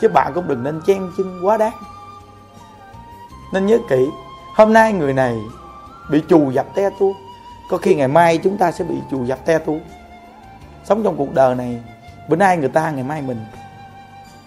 chứ 0.00 0.08
bạn 0.08 0.32
cũng 0.34 0.48
đừng 0.48 0.62
nên 0.62 0.80
chen 0.86 1.12
chân 1.16 1.46
quá 1.46 1.56
đáng. 1.56 1.72
Nên 3.52 3.66
nhớ 3.66 3.78
kỹ 3.88 4.06
hôm 4.56 4.72
nay 4.72 4.92
người 4.92 5.12
này 5.12 5.36
bị 6.10 6.22
chù 6.28 6.50
dập 6.50 6.66
te 6.74 6.90
tua 6.98 7.12
có 7.70 7.76
khi 7.76 7.94
ngày 7.94 8.08
mai 8.08 8.38
chúng 8.38 8.58
ta 8.58 8.72
sẽ 8.72 8.84
bị 8.84 8.94
chù 9.10 9.24
dập 9.24 9.38
te 9.44 9.58
tua 9.58 9.78
sống 10.88 11.02
trong 11.04 11.16
cuộc 11.16 11.34
đời 11.34 11.54
này, 11.54 11.82
bữa 12.28 12.36
nay 12.36 12.56
người 12.56 12.68
ta, 12.68 12.90
ngày 12.90 13.04
mai 13.04 13.22
mình. 13.22 13.44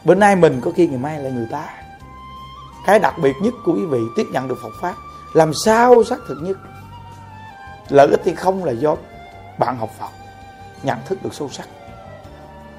Bữa 0.03 0.15
nay 0.15 0.35
mình 0.35 0.61
có 0.61 0.71
khi 0.75 0.87
ngày 0.87 0.97
mai 0.97 1.19
là 1.19 1.29
người 1.29 1.47
ta. 1.51 1.69
Cái 2.85 2.99
đặc 2.99 3.13
biệt 3.21 3.33
nhất 3.41 3.53
của 3.65 3.73
quý 3.73 3.85
vị, 3.85 3.99
tiếp 4.15 4.23
nhận 4.31 4.47
được 4.47 4.57
Phật 4.63 4.73
pháp, 4.81 4.93
làm 5.33 5.53
sao 5.53 6.03
xác 6.03 6.19
thực 6.27 6.37
nhất? 6.41 6.57
Lợi 7.89 8.07
ích 8.07 8.21
thì 8.23 8.35
không 8.35 8.63
là 8.63 8.71
do 8.71 8.95
bạn 9.57 9.77
học 9.77 9.89
Phật, 9.99 10.09
nhận 10.83 10.97
thức 11.05 11.23
được 11.23 11.33
sâu 11.33 11.49
sắc. 11.49 11.67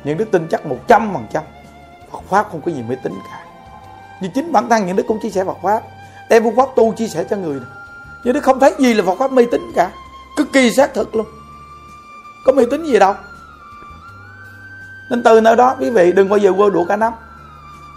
Những 0.05 0.19
đức 0.19 0.29
tin 0.33 0.49
chắc 0.51 0.67
một 0.67 0.79
trăm 0.89 1.15
phần 1.15 1.27
trăm, 1.33 1.43
Phật 2.11 2.23
pháp 2.29 2.49
không 2.51 2.61
có 2.61 2.73
gì 2.73 2.83
mới 2.83 2.97
tính 2.97 3.19
cả. 3.31 3.45
Như 4.21 4.29
chính 4.35 4.53
bản 4.53 4.69
thân 4.69 4.87
những 4.87 4.97
đức 4.97 5.05
cũng 5.09 5.19
chia 5.23 5.31
sẻ 5.31 5.45
Phật 5.45 5.59
pháp 5.63 5.83
đem 6.31 6.43
phương 6.43 6.57
pháp 6.57 6.69
tu 6.77 6.93
chia 6.93 7.09
sẻ 7.09 7.25
cho 7.31 7.37
người 7.37 7.61
nhưng 8.25 8.35
đức 8.35 8.41
không 8.41 8.61
thấy 8.61 8.75
gì 8.79 8.95
là 8.95 9.05
Phật 9.07 9.19
pháp 9.19 9.33
mê 9.33 9.47
tín 9.51 9.73
cả. 9.75 9.91
Cực 10.37 10.53
kỳ 10.53 10.71
xác 10.71 10.95
thực 10.95 11.17
luôn. 11.17 11.27
Có 12.45 12.53
mê 12.53 12.65
tín 12.71 12.85
gì 12.85 12.99
đâu. 12.99 13.15
Nên 15.11 15.23
từ 15.23 15.41
nơi 15.41 15.57
đó, 15.57 15.77
quý 15.81 15.91
vị 15.91 16.13
đừng 16.13 16.29
bao 16.29 16.39
giờ 16.39 16.53
quơ 16.57 16.71
đũa 16.71 16.85
cả 16.85 16.97
nắm 16.97 17.13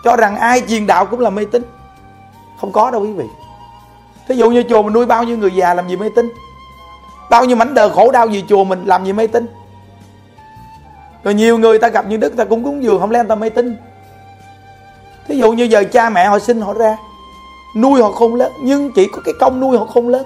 cho 0.04 0.16
rằng 0.16 0.38
ai 0.38 0.64
truyền 0.70 0.88
đạo 0.88 1.06
cũng 1.06 1.20
là 1.20 1.30
mê 1.30 1.46
tín. 1.46 1.64
Không 2.62 2.72
có 2.72 2.92
đâu 2.92 3.02
quý 3.02 3.14
vị. 3.14 3.26
Thí 4.28 4.36
dụ 4.36 4.50
như 4.50 4.64
chùa 4.70 4.82
mình 4.82 4.94
nuôi 4.94 5.06
bao 5.06 5.24
nhiêu 5.24 5.38
người 5.38 5.52
già 5.52 5.74
làm 5.74 5.88
gì 5.88 5.96
mê 5.96 6.10
tín? 6.16 6.34
Bao 7.30 7.46
nhiêu 7.46 7.56
mảnh 7.56 7.74
đời 7.74 7.90
khổ 7.90 8.12
đau 8.12 8.28
vì 8.28 8.44
chùa 8.50 8.64
mình 8.64 8.86
làm 8.86 9.06
gì 9.06 9.14
mê 9.14 9.28
tín? 9.28 9.48
Rồi 11.24 11.34
nhiều 11.34 11.58
người 11.58 11.80
ta 11.80 11.88
gặp 11.88 12.06
như 12.08 12.18
đức, 12.18 12.38
ta 12.38 12.46
cũng 12.46 12.64
cúng 12.64 12.84
dường, 12.84 13.00
không 13.00 13.12
lẽ 13.12 13.24
ta 13.30 13.36
mê 13.36 13.50
tín? 13.50 13.78
Thí 15.28 15.38
dụ 15.38 15.52
như 15.52 15.64
giờ 15.64 15.84
cha 15.92 16.10
mẹ 16.10 16.26
họ 16.26 16.40
sinh 16.40 16.62
họ 16.62 16.74
ra 16.74 16.98
nuôi 17.76 18.02
họ 18.02 18.12
không 18.12 18.36
lớn, 18.36 18.52
nhưng 18.62 18.92
chỉ 18.92 19.08
có 19.08 19.22
cái 19.26 19.34
công 19.40 19.60
nuôi 19.60 19.78
họ 19.78 19.86
không 19.86 20.10
lớn. 20.10 20.26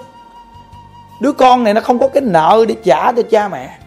Đứa 1.22 1.32
con 1.32 1.64
này 1.64 1.74
nó 1.74 1.82
không 1.82 2.00
có 2.00 2.08
cái 2.08 2.22
nợ 2.22 2.66
để 2.68 2.76
trả 2.84 3.12
cho 3.12 3.22
cha 3.22 3.48
mẹ. 3.48 3.80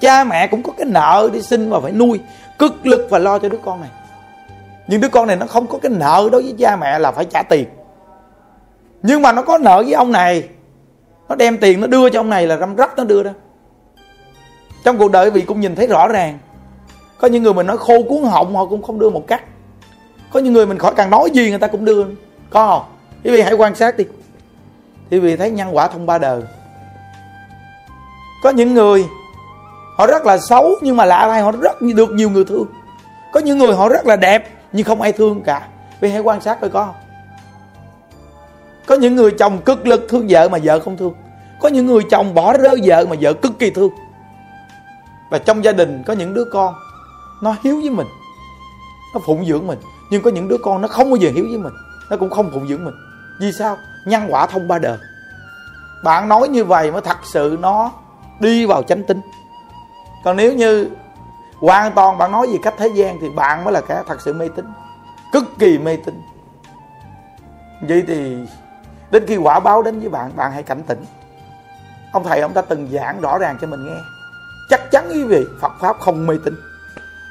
Cha 0.00 0.24
mẹ 0.24 0.46
cũng 0.46 0.62
có 0.62 0.72
cái 0.78 0.86
nợ 0.86 1.30
để 1.32 1.42
sinh 1.42 1.70
và 1.70 1.80
phải 1.80 1.92
nuôi, 1.92 2.20
cực 2.58 2.86
lực 2.86 3.06
và 3.10 3.18
lo 3.18 3.38
cho 3.38 3.48
đứa 3.48 3.58
con 3.64 3.80
này. 3.80 3.90
Nhưng 4.88 5.00
đứa 5.00 5.08
con 5.08 5.26
này 5.26 5.36
nó 5.36 5.46
không 5.46 5.66
có 5.66 5.78
cái 5.78 5.90
nợ 5.90 6.28
đối 6.32 6.42
với 6.42 6.54
cha 6.58 6.76
mẹ 6.76 6.98
là 6.98 7.12
phải 7.12 7.24
trả 7.24 7.42
tiền. 7.42 7.68
Nhưng 9.02 9.22
mà 9.22 9.32
nó 9.32 9.42
có 9.42 9.58
nợ 9.58 9.82
với 9.82 9.92
ông 9.92 10.12
này, 10.12 10.48
nó 11.28 11.34
đem 11.34 11.58
tiền 11.58 11.80
nó 11.80 11.86
đưa 11.86 12.10
cho 12.10 12.20
ông 12.20 12.30
này 12.30 12.46
là 12.46 12.56
răm 12.56 12.76
rắp 12.76 12.96
nó 12.96 13.04
đưa 13.04 13.22
đó. 13.22 13.30
trong 14.84 14.98
cuộc 14.98 15.10
đời 15.10 15.30
vị 15.30 15.40
cũng 15.40 15.60
nhìn 15.60 15.74
thấy 15.74 15.86
rõ 15.86 16.08
ràng. 16.08 16.38
Có 17.20 17.28
những 17.28 17.42
người 17.42 17.54
mình 17.54 17.66
nói 17.66 17.78
khô 17.78 18.02
cuốn 18.02 18.22
họng, 18.22 18.56
họ 18.56 18.66
cũng 18.66 18.82
không 18.82 18.98
đưa 18.98 19.10
một 19.10 19.26
cách 19.26 19.42
có 20.32 20.40
những 20.40 20.52
người 20.52 20.66
mình 20.66 20.78
khỏi 20.78 20.94
càng 20.96 21.10
nói 21.10 21.30
gì 21.30 21.50
người 21.50 21.58
ta 21.58 21.66
cũng 21.66 21.84
đưa. 21.84 22.04
Có 22.50 22.68
không? 22.68 22.82
Quý 23.24 23.30
vị 23.30 23.40
hãy 23.40 23.52
quan 23.52 23.74
sát 23.74 23.96
đi. 23.96 24.04
Thì 25.10 25.16
quý 25.16 25.20
vị 25.20 25.36
thấy 25.36 25.50
nhân 25.50 25.76
quả 25.76 25.88
thông 25.88 26.06
ba 26.06 26.18
đời. 26.18 26.42
Có 28.42 28.50
những 28.50 28.74
người, 28.74 29.06
họ 29.96 30.06
rất 30.06 30.26
là 30.26 30.38
xấu 30.38 30.70
nhưng 30.82 30.96
mà 30.96 31.04
lạ 31.04 31.28
thay, 31.28 31.42
họ 31.42 31.52
rất 31.52 31.82
được 31.82 32.10
nhiều 32.10 32.30
người 32.30 32.44
thương. 32.44 32.66
Có 33.32 33.40
những 33.40 33.58
người 33.58 33.74
họ 33.74 33.88
rất 33.88 34.06
là 34.06 34.16
đẹp 34.16 34.50
nhưng 34.72 34.84
không 34.84 35.02
ai 35.02 35.12
thương 35.12 35.42
cả. 35.42 35.68
Vì 36.00 36.10
hãy 36.10 36.20
quan 36.20 36.40
sát 36.40 36.60
coi 36.60 36.70
có 36.70 36.84
không? 36.84 36.94
Có 38.86 38.94
những 38.94 39.16
người 39.16 39.30
chồng 39.30 39.58
cực 39.58 39.86
lực 39.86 40.06
thương 40.08 40.26
vợ 40.28 40.48
mà 40.48 40.58
vợ 40.62 40.80
không 40.80 40.96
thương. 40.96 41.14
Có 41.60 41.68
những 41.68 41.86
người 41.86 42.02
chồng 42.10 42.34
bỏ 42.34 42.56
rơi 42.56 42.80
vợ 42.84 43.06
mà 43.10 43.16
vợ 43.20 43.32
cực 43.32 43.58
kỳ 43.58 43.70
thương. 43.70 43.90
Và 45.30 45.38
trong 45.38 45.64
gia 45.64 45.72
đình 45.72 46.02
có 46.06 46.12
những 46.12 46.34
đứa 46.34 46.44
con, 46.52 46.74
nó 47.42 47.56
hiếu 47.62 47.80
với 47.80 47.90
mình, 47.90 48.06
nó 49.14 49.20
phụng 49.26 49.46
dưỡng 49.46 49.66
mình 49.66 49.78
nhưng 50.10 50.22
có 50.22 50.30
những 50.30 50.48
đứa 50.48 50.58
con 50.58 50.82
nó 50.82 50.88
không 50.88 51.10
bao 51.10 51.16
giờ 51.16 51.30
hiếu 51.34 51.46
với 51.48 51.58
mình, 51.58 51.72
nó 52.10 52.16
cũng 52.16 52.30
không 52.30 52.50
phụng 52.50 52.68
dưỡng 52.68 52.84
mình. 52.84 52.94
Vì 53.40 53.52
sao? 53.52 53.76
Nhân 54.06 54.22
quả 54.28 54.46
thông 54.46 54.68
ba 54.68 54.78
đời. 54.78 54.98
Bạn 56.04 56.28
nói 56.28 56.48
như 56.48 56.64
vậy 56.64 56.90
mới 56.92 57.00
thật 57.00 57.16
sự 57.24 57.56
nó 57.60 57.92
đi 58.40 58.66
vào 58.66 58.82
chánh 58.82 59.02
tính. 59.02 59.20
Còn 60.24 60.36
nếu 60.36 60.52
như 60.52 60.88
hoàn 61.60 61.92
toàn 61.92 62.18
bạn 62.18 62.32
nói 62.32 62.46
về 62.46 62.58
cách 62.62 62.74
thế 62.78 62.88
gian 62.94 63.18
thì 63.20 63.28
bạn 63.30 63.64
mới 63.64 63.72
là 63.72 63.80
kẻ 63.80 64.02
thật 64.08 64.20
sự 64.20 64.32
mê 64.32 64.48
tín, 64.56 64.64
cực 65.32 65.44
kỳ 65.58 65.78
mê 65.78 65.96
tín. 65.96 66.22
Vậy 67.88 68.04
thì 68.06 68.36
đến 69.10 69.24
khi 69.26 69.36
quả 69.36 69.60
báo 69.60 69.82
đến 69.82 70.00
với 70.00 70.08
bạn 70.08 70.36
bạn 70.36 70.52
hãy 70.52 70.62
cảnh 70.62 70.82
tỉnh. 70.86 71.04
Ông 72.12 72.24
thầy 72.24 72.40
ông 72.40 72.52
ta 72.52 72.62
từng 72.62 72.88
giảng 72.92 73.20
rõ 73.20 73.38
ràng 73.38 73.58
cho 73.60 73.66
mình 73.66 73.86
nghe. 73.86 74.00
Chắc 74.70 74.90
chắn 74.90 75.08
quý 75.12 75.24
vị 75.24 75.44
Phật 75.60 75.72
pháp 75.80 75.96
không 76.00 76.26
mê 76.26 76.34
tín. 76.44 76.54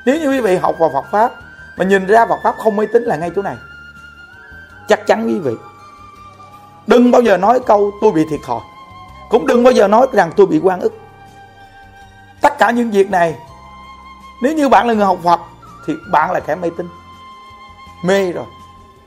Nếu 0.05 0.19
như 0.19 0.29
quý 0.29 0.39
vị 0.39 0.57
học 0.57 0.75
vào 0.79 0.89
Phật 0.93 1.05
pháp 1.11 1.31
mà 1.77 1.85
nhìn 1.85 2.05
ra 2.05 2.25
Phật 2.25 2.39
pháp 2.43 2.55
không 2.57 2.75
mê 2.75 2.85
tín 2.93 3.03
là 3.03 3.15
ngay 3.15 3.31
chỗ 3.35 3.41
này. 3.41 3.57
Chắc 4.87 5.07
chắn 5.07 5.27
quý 5.27 5.39
vị. 5.39 5.53
Đừng 6.87 7.11
bao 7.11 7.21
giờ 7.21 7.37
nói 7.37 7.59
câu 7.65 7.91
tôi 8.01 8.11
bị 8.11 8.25
thiệt 8.29 8.39
thòi 8.45 8.61
cũng 9.29 9.47
đừng 9.47 9.63
bao 9.63 9.73
giờ 9.73 9.87
nói 9.87 10.07
rằng 10.13 10.31
tôi 10.35 10.45
bị 10.45 10.59
quan 10.63 10.79
ức. 10.79 10.93
Tất 12.41 12.57
cả 12.57 12.71
những 12.71 12.91
việc 12.91 13.11
này, 13.11 13.35
nếu 14.41 14.53
như 14.53 14.69
bạn 14.69 14.87
là 14.87 14.93
người 14.93 15.05
học 15.05 15.19
Phật, 15.23 15.39
thì 15.85 15.93
bạn 16.11 16.31
là 16.31 16.39
kẻ 16.39 16.55
mê 16.55 16.69
tín. 16.77 16.87
Mê 18.03 18.31
rồi. 18.31 18.45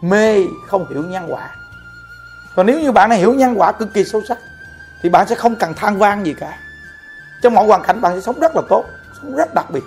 Mê 0.00 0.44
không 0.66 0.86
hiểu 0.90 1.02
nhân 1.02 1.26
quả. 1.28 1.50
Còn 2.56 2.66
nếu 2.66 2.80
như 2.80 2.92
bạn 2.92 3.10
này 3.10 3.18
hiểu 3.18 3.34
nhân 3.34 3.54
quả 3.56 3.72
cực 3.72 3.94
kỳ 3.94 4.04
sâu 4.04 4.22
sắc, 4.28 4.38
thì 5.02 5.08
bạn 5.08 5.28
sẽ 5.28 5.34
không 5.34 5.56
cần 5.56 5.74
than 5.74 5.98
vang 5.98 6.26
gì 6.26 6.34
cả. 6.34 6.58
Trong 7.42 7.54
mọi 7.54 7.66
hoàn 7.66 7.82
cảnh 7.82 8.00
bạn 8.00 8.14
sẽ 8.14 8.20
sống 8.20 8.40
rất 8.40 8.56
là 8.56 8.62
tốt, 8.68 8.84
sống 9.20 9.36
rất 9.36 9.54
đặc 9.54 9.70
biệt 9.70 9.84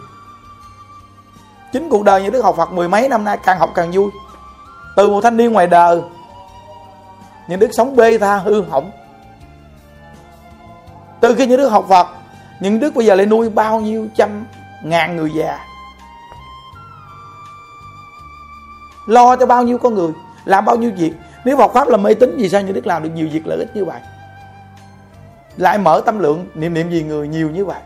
chính 1.73 1.89
cuộc 1.89 2.03
đời 2.03 2.21
như 2.23 2.29
đức 2.29 2.41
học 2.41 2.55
Phật 2.57 2.71
mười 2.71 2.89
mấy 2.89 3.09
năm 3.09 3.23
nay 3.23 3.37
càng 3.43 3.59
học 3.59 3.69
càng 3.75 3.91
vui. 3.91 4.11
Từ 4.95 5.09
một 5.09 5.21
thanh 5.21 5.37
niên 5.37 5.53
ngoài 5.53 5.67
đời, 5.67 6.01
những 7.47 7.59
đức 7.59 7.69
sống 7.73 7.95
bê 7.95 8.17
tha, 8.17 8.37
hư 8.37 8.61
hỏng. 8.61 8.91
Từ 11.19 11.35
khi 11.35 11.47
những 11.47 11.57
đức 11.57 11.69
học 11.69 11.85
Phật, 11.89 12.07
những 12.59 12.79
đức 12.79 12.95
bây 12.95 13.05
giờ 13.05 13.15
lại 13.15 13.25
nuôi 13.25 13.49
bao 13.49 13.81
nhiêu 13.81 14.07
trăm 14.15 14.45
ngàn 14.83 15.15
người 15.15 15.31
già? 15.35 15.59
Lo 19.07 19.35
cho 19.35 19.45
bao 19.45 19.63
nhiêu 19.63 19.77
con 19.77 19.93
người, 19.95 20.11
làm 20.45 20.65
bao 20.65 20.75
nhiêu 20.75 20.91
việc. 20.97 21.13
Nếu 21.45 21.57
Phật 21.57 21.73
pháp 21.73 21.87
là 21.87 21.97
mê 21.97 22.13
tín, 22.13 22.35
vì 22.37 22.49
sao 22.49 22.61
như 22.61 22.71
đức 22.71 22.87
làm 22.87 23.03
được 23.03 23.09
nhiều 23.15 23.27
việc 23.31 23.47
lợi 23.47 23.57
ích 23.57 23.75
như 23.75 23.85
vậy? 23.85 23.99
Lại 25.57 25.77
mở 25.77 26.01
tâm 26.05 26.19
lượng, 26.19 26.45
niệm 26.55 26.73
niệm 26.73 26.91
gì 26.91 27.03
người 27.03 27.27
nhiều 27.27 27.49
như 27.49 27.65
vậy? 27.65 27.79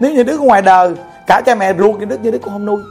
Nếu 0.00 0.12
như 0.12 0.22
đứa 0.22 0.36
ở 0.36 0.38
ngoài 0.38 0.62
đời, 0.62 0.94
cả 1.26 1.42
cha 1.46 1.54
mẹ 1.54 1.74
ruột 1.74 1.98
như 1.98 2.04
đức 2.04 2.20
như 2.20 2.30
đức 2.30 2.38
cũng 2.42 2.52
không 2.52 2.66
nuôi. 2.66 2.82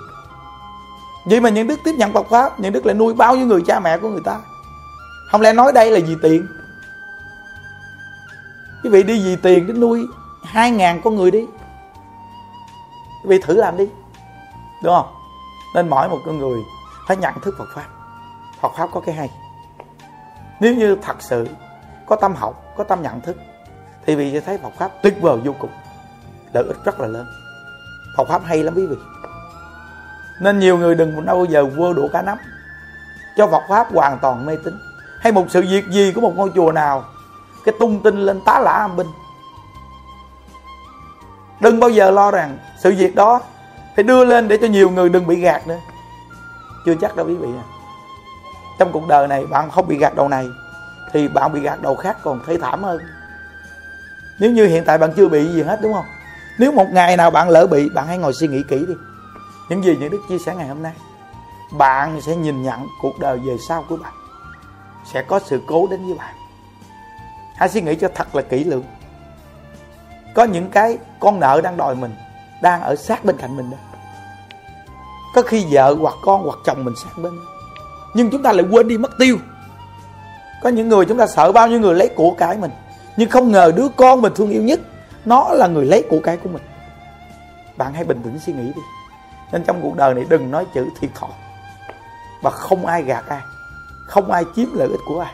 Vậy 1.26 1.40
mà 1.40 1.50
những 1.50 1.68
đức 1.68 1.80
tiếp 1.84 1.96
nhận 1.98 2.14
Phật 2.14 2.30
pháp, 2.30 2.60
những 2.60 2.74
đức 2.74 2.86
lại 2.86 2.96
nuôi 2.96 3.14
bao 3.14 3.36
nhiêu 3.36 3.48
người 3.48 3.62
cha 3.68 3.80
mẹ 3.80 3.98
của 3.98 4.10
người 4.10 4.22
ta? 4.26 4.40
Không 5.32 5.42
lẽ 5.42 5.54
nói 5.54 5.72
đây 5.72 5.92
là 5.92 6.00
vì 6.08 6.16
tiền? 6.22 6.48
Quý 8.84 8.90
vị 8.90 9.04
đi 9.04 9.24
vì 9.24 9.36
tiền 9.36 9.68
đến 9.68 9.80
nuôi 9.80 10.08
hai 10.44 10.72
ngàn 10.72 11.02
con 11.04 11.16
người 11.16 11.32
đi. 11.32 11.46
Quý 13.24 13.30
vị 13.30 13.40
thử 13.44 13.54
làm 13.54 13.78
đi. 13.78 13.90
Đúng 14.84 14.94
không? 14.96 15.08
Nên 15.76 15.90
mỗi 15.90 16.10
một 16.10 16.20
con 16.26 16.38
người 16.38 16.60
phải 17.08 17.18
nhận 17.18 17.34
thức 17.42 17.56
Phật 17.58 17.68
pháp. 17.76 17.86
Phật 18.62 18.72
pháp 18.78 18.90
có 18.94 19.00
cái 19.00 19.16
hay. 19.16 19.30
Nếu 20.60 20.76
như 20.76 20.96
thật 21.02 21.16
sự 21.20 21.48
có 22.06 22.16
tâm 22.16 22.36
học, 22.36 22.64
có 22.78 22.84
tâm 22.84 23.02
nhận 23.02 23.22
thức, 23.22 23.38
thì 24.06 24.16
vị 24.16 24.32
sẽ 24.34 24.40
thấy 24.40 24.58
Phật 24.58 24.74
pháp 24.78 24.92
tuyệt 25.04 25.22
vời 25.22 25.38
vô 25.38 25.54
cùng 25.60 25.70
lợi 26.54 26.64
ích 26.68 26.78
rất 26.86 27.00
là 27.00 27.08
lớn. 27.08 27.26
Phật 28.18 28.28
pháp 28.28 28.42
hay 28.46 28.64
lắm 28.64 28.74
quý 28.76 28.88
vị. 28.88 28.96
Nên 30.42 30.60
nhiều 30.60 30.78
người 30.78 30.96
đừng 30.96 31.26
bao 31.26 31.46
giờ 31.46 31.66
vơ 31.66 31.94
đũa 31.94 32.08
cá 32.08 32.22
nắm. 32.22 32.38
Cho 33.38 33.48
Phật 33.48 33.64
pháp 33.70 33.88
hoàn 33.94 34.20
toàn 34.20 34.46
mê 34.46 34.58
tín. 34.66 34.80
Hay 35.20 35.32
một 35.32 35.46
sự 35.50 35.62
việc 35.62 35.88
gì 35.90 36.12
của 36.16 36.22
một 36.22 36.34
ngôi 36.36 36.52
chùa 36.56 36.72
nào, 36.72 37.06
cái 37.66 37.76
tung 37.80 38.04
tin 38.04 38.18
lên 38.18 38.42
tá 38.46 38.60
lả 38.60 38.72
âm 38.72 38.96
binh. 38.96 39.08
Đừng 41.60 41.80
bao 41.80 41.90
giờ 41.90 42.12
lo 42.12 42.32
rằng 42.32 42.58
sự 42.78 42.96
việc 42.98 43.16
đó 43.16 43.42
phải 43.96 44.04
đưa 44.04 44.26
lên 44.26 44.48
để 44.48 44.58
cho 44.62 44.68
nhiều 44.68 44.90
người 44.90 45.10
đừng 45.10 45.28
bị 45.28 45.36
gạt 45.36 45.68
nữa. 45.68 45.78
Chưa 46.86 46.96
chắc 47.02 47.16
đâu 47.16 47.26
quý 47.28 47.36
vị 47.36 47.48
à. 47.48 47.66
Trong 48.80 48.92
cuộc 48.92 49.08
đời 49.08 49.28
này 49.28 49.46
bạn 49.46 49.70
không 49.72 49.88
bị 49.88 49.98
gạt 49.98 50.16
đầu 50.16 50.28
này, 50.28 50.50
thì 51.12 51.28
bạn 51.28 51.54
bị 51.54 51.60
gạt 51.60 51.82
đầu 51.82 51.96
khác 51.96 52.18
còn 52.24 52.40
thấy 52.46 52.58
thảm 52.58 52.84
hơn. 52.84 53.00
Nếu 54.40 54.52
như 54.52 54.66
hiện 54.66 54.84
tại 54.86 54.98
bạn 54.98 55.14
chưa 55.18 55.28
bị 55.28 55.48
gì 55.48 55.64
hết, 55.64 55.80
đúng 55.82 55.94
không? 55.94 56.06
Nếu 56.60 56.72
một 56.72 56.88
ngày 56.92 57.18
nào 57.18 57.32
bạn 57.32 57.50
lỡ 57.50 57.68
bị, 57.68 57.90
bạn 57.90 58.08
hãy 58.08 58.18
ngồi 58.18 58.34
suy 58.34 58.48
nghĩ 58.48 58.64
kỹ 58.70 58.86
đi. 58.88 58.94
Những 59.70 59.84
gì 59.84 59.96
những 60.00 60.10
đức 60.10 60.22
chia 60.30 60.38
sẻ 60.38 60.56
ngày 60.56 60.68
hôm 60.68 60.84
nay, 60.84 60.94
bạn 61.72 62.22
sẽ 62.22 62.36
nhìn 62.36 62.64
nhận 62.64 62.88
cuộc 63.02 63.20
đời 63.20 63.38
về 63.38 63.58
sau 63.68 63.86
của 63.90 63.98
bạn. 63.98 64.14
Sẽ 65.14 65.22
có 65.22 65.40
sự 65.46 65.62
cố 65.68 65.88
đến 65.88 66.06
với 66.06 66.14
bạn. 66.18 66.36
Hãy 67.56 67.70
suy 67.70 67.82
nghĩ 67.82 67.96
cho 67.96 68.10
thật 68.16 68.36
là 68.36 68.42
kỹ 68.42 68.64
lưỡng. 68.64 68.84
Có 70.36 70.44
những 70.44 70.70
cái 70.70 70.98
con 71.20 71.40
nợ 71.40 71.62
đang 71.64 71.78
đòi 71.78 71.96
mình, 71.96 72.16
đang 72.62 72.82
ở 72.82 72.96
sát 72.96 73.26
bên 73.26 73.38
cạnh 73.38 73.58
mình 73.58 73.72
đó. 73.72 73.78
Có 75.36 75.42
khi 75.42 75.66
vợ 75.72 75.96
hoặc 76.00 76.16
con 76.22 76.44
hoặc 76.44 76.58
chồng 76.66 76.86
mình 76.86 76.94
sát 77.04 77.10
bên. 77.18 77.34
Nhưng 78.14 78.32
chúng 78.32 78.44
ta 78.44 78.54
lại 78.54 78.66
quên 78.72 78.88
đi 78.88 78.98
mất 78.98 79.12
tiêu. 79.20 79.38
Có 80.64 80.70
những 80.70 80.90
người 80.90 81.06
chúng 81.06 81.18
ta 81.18 81.28
sợ 81.28 81.52
bao 81.52 81.68
nhiêu 81.68 81.80
người 81.80 81.96
lấy 81.96 82.10
của 82.16 82.32
cải 82.32 82.58
mình, 82.58 82.72
nhưng 83.18 83.30
không 83.30 83.52
ngờ 83.52 83.72
đứa 83.76 83.88
con 83.96 84.22
mình 84.22 84.34
thương 84.36 84.50
yêu 84.50 84.64
nhất 84.64 84.80
nó 85.30 85.50
là 85.54 85.68
người 85.68 85.86
lấy 85.86 86.06
của 86.10 86.20
cái 86.24 86.38
của 86.38 86.50
mình. 86.50 86.62
Bạn 87.78 87.94
hãy 87.94 88.04
bình 88.04 88.22
tĩnh 88.24 88.40
suy 88.40 88.54
nghĩ 88.54 88.74
đi. 88.76 88.82
Nên 89.52 89.64
trong 89.64 89.82
cuộc 89.82 89.96
đời 89.96 90.14
này 90.14 90.26
đừng 90.30 90.52
nói 90.52 90.66
chữ 90.74 90.90
thiệt 91.00 91.10
thòi 91.16 91.30
và 92.42 92.50
không 92.50 92.86
ai 92.86 93.04
gạt 93.04 93.24
ai. 93.28 93.42
Không 94.08 94.32
ai 94.32 94.44
chiếm 94.56 94.68
lợi 94.74 94.88
ích 94.88 95.00
của 95.08 95.20
ai. 95.20 95.34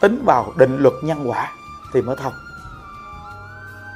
Tính 0.00 0.22
vào 0.24 0.52
định 0.58 0.76
luật 0.78 0.94
nhân 1.02 1.30
quả 1.30 1.52
thì 1.94 2.02
mới 2.02 2.16
thông. 2.16 2.32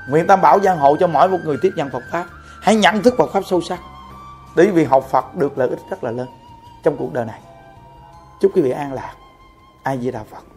Nguyện 0.09 0.27
tam 0.27 0.41
bảo 0.41 0.61
giang 0.61 0.79
hộ 0.79 0.97
cho 1.01 1.07
mỗi 1.07 1.29
một 1.29 1.39
người 1.45 1.57
tiếp 1.63 1.71
nhận 1.77 1.91
phật 1.91 2.03
pháp. 2.13 2.27
Hãy 2.63 2.77
nhận 2.77 3.03
thức 3.03 3.15
phật 3.19 3.31
pháp 3.33 3.43
sâu 3.47 3.61
sắc. 3.61 3.81
Để 4.57 4.67
vì 4.67 4.85
học 4.85 5.05
phật 5.11 5.35
được 5.35 5.59
lợi 5.59 5.69
ích 5.69 5.81
rất 5.91 6.05
là 6.05 6.11
lớn 6.11 6.29
trong 6.83 6.97
cuộc 6.97 7.13
đời 7.13 7.25
này. 7.25 7.41
Chúc 8.41 8.53
quý 8.55 8.63
vị 8.63 8.71
an 8.71 8.93
lạc. 8.93 9.15
Ai 9.83 9.99
di 9.99 10.11
đà 10.11 10.25
phật. 10.31 10.50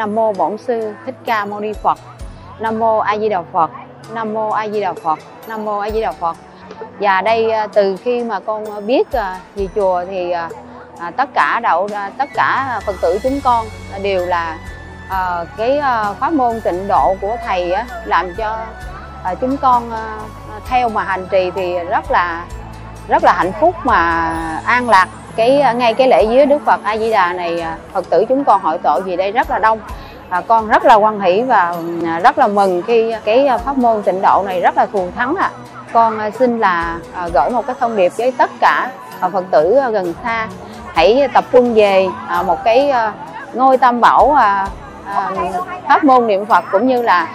Nam 0.00 0.14
mô 0.14 0.32
bổn 0.32 0.58
sư 0.58 0.94
thích 1.06 1.14
ca 1.24 1.44
mâu 1.44 1.60
ni 1.60 1.72
phật. 1.72 1.98
Nam 2.60 2.78
mô 2.78 2.98
a 2.98 3.18
di 3.18 3.28
đà 3.28 3.42
phật. 3.52 3.70
Nam 4.12 4.34
mô 4.34 4.50
a 4.50 4.68
di 4.68 4.80
đà 4.80 4.92
phật. 4.92 5.18
Nam 5.48 5.64
mô 5.64 5.78
a 5.78 5.90
di 5.90 6.00
đà 6.00 6.12
phật. 6.12 6.36
Và 7.00 7.20
đây 7.20 7.50
à, 7.50 7.66
từ 7.66 7.96
khi 7.96 8.24
mà 8.24 8.40
con 8.40 8.86
biết 8.86 9.12
à, 9.12 9.40
về 9.56 9.68
chùa 9.74 10.04
thì 10.04 10.30
à, 10.30 10.50
tất 11.16 11.28
cả 11.34 11.60
đạo 11.62 11.88
tất 12.18 12.28
cả 12.34 12.80
phật 12.86 12.96
tử 13.02 13.18
chúng 13.22 13.40
con 13.44 13.66
đều 14.02 14.26
là 14.26 14.58
cái 15.56 15.80
pháp 16.20 16.32
môn 16.32 16.60
tịnh 16.60 16.88
độ 16.88 17.14
của 17.20 17.36
thầy 17.46 17.72
làm 18.04 18.34
cho 18.34 18.58
chúng 19.40 19.56
con 19.56 19.90
theo 20.68 20.88
mà 20.88 21.04
hành 21.04 21.26
trì 21.30 21.50
thì 21.50 21.78
rất 21.78 22.10
là 22.10 22.44
rất 23.08 23.24
là 23.24 23.32
hạnh 23.32 23.52
phúc 23.60 23.74
mà 23.84 24.32
an 24.64 24.88
lạc 24.88 25.08
cái 25.40 25.60
à, 25.60 25.72
ngay 25.72 25.94
cái 25.94 26.08
lễ 26.08 26.24
dưới 26.24 26.46
Đức 26.46 26.64
Phật 26.64 26.80
A 26.82 26.96
Di 26.96 27.10
Đà 27.10 27.32
này 27.32 27.60
à, 27.60 27.76
Phật 27.92 28.10
tử 28.10 28.24
chúng 28.28 28.44
con 28.44 28.60
hội 28.62 28.78
tội 28.82 29.00
vì 29.02 29.16
đây 29.16 29.32
rất 29.32 29.50
là 29.50 29.58
đông 29.58 29.80
à, 30.28 30.40
con 30.40 30.68
rất 30.68 30.84
là 30.84 30.94
quan 30.94 31.20
hỷ 31.20 31.42
và 31.42 31.74
à, 32.06 32.20
rất 32.20 32.38
là 32.38 32.46
mừng 32.46 32.82
khi 32.82 33.14
cái 33.24 33.48
pháp 33.64 33.78
môn 33.78 34.02
tịnh 34.02 34.22
độ 34.22 34.42
này 34.46 34.60
rất 34.60 34.76
là 34.76 34.86
thù 34.86 35.08
thắng 35.16 35.34
ạ. 35.36 35.50
À 35.54 35.58
con 35.92 36.18
xin 36.38 36.58
là 36.58 36.98
gửi 37.34 37.50
một 37.50 37.66
cái 37.66 37.76
thông 37.80 37.96
điệp 37.96 38.12
với 38.16 38.32
tất 38.32 38.50
cả 38.60 38.90
phật 39.32 39.44
tử 39.50 39.80
gần 39.92 40.14
xa 40.24 40.48
hãy 40.94 41.28
tập 41.34 41.44
trung 41.52 41.74
về 41.74 42.06
một 42.46 42.64
cái 42.64 42.92
ngôi 43.54 43.78
tam 43.78 44.00
bảo 44.00 44.36
pháp 45.88 46.04
môn 46.04 46.26
niệm 46.26 46.46
phật 46.46 46.64
cũng 46.72 46.86
như 46.86 47.02
là 47.02 47.28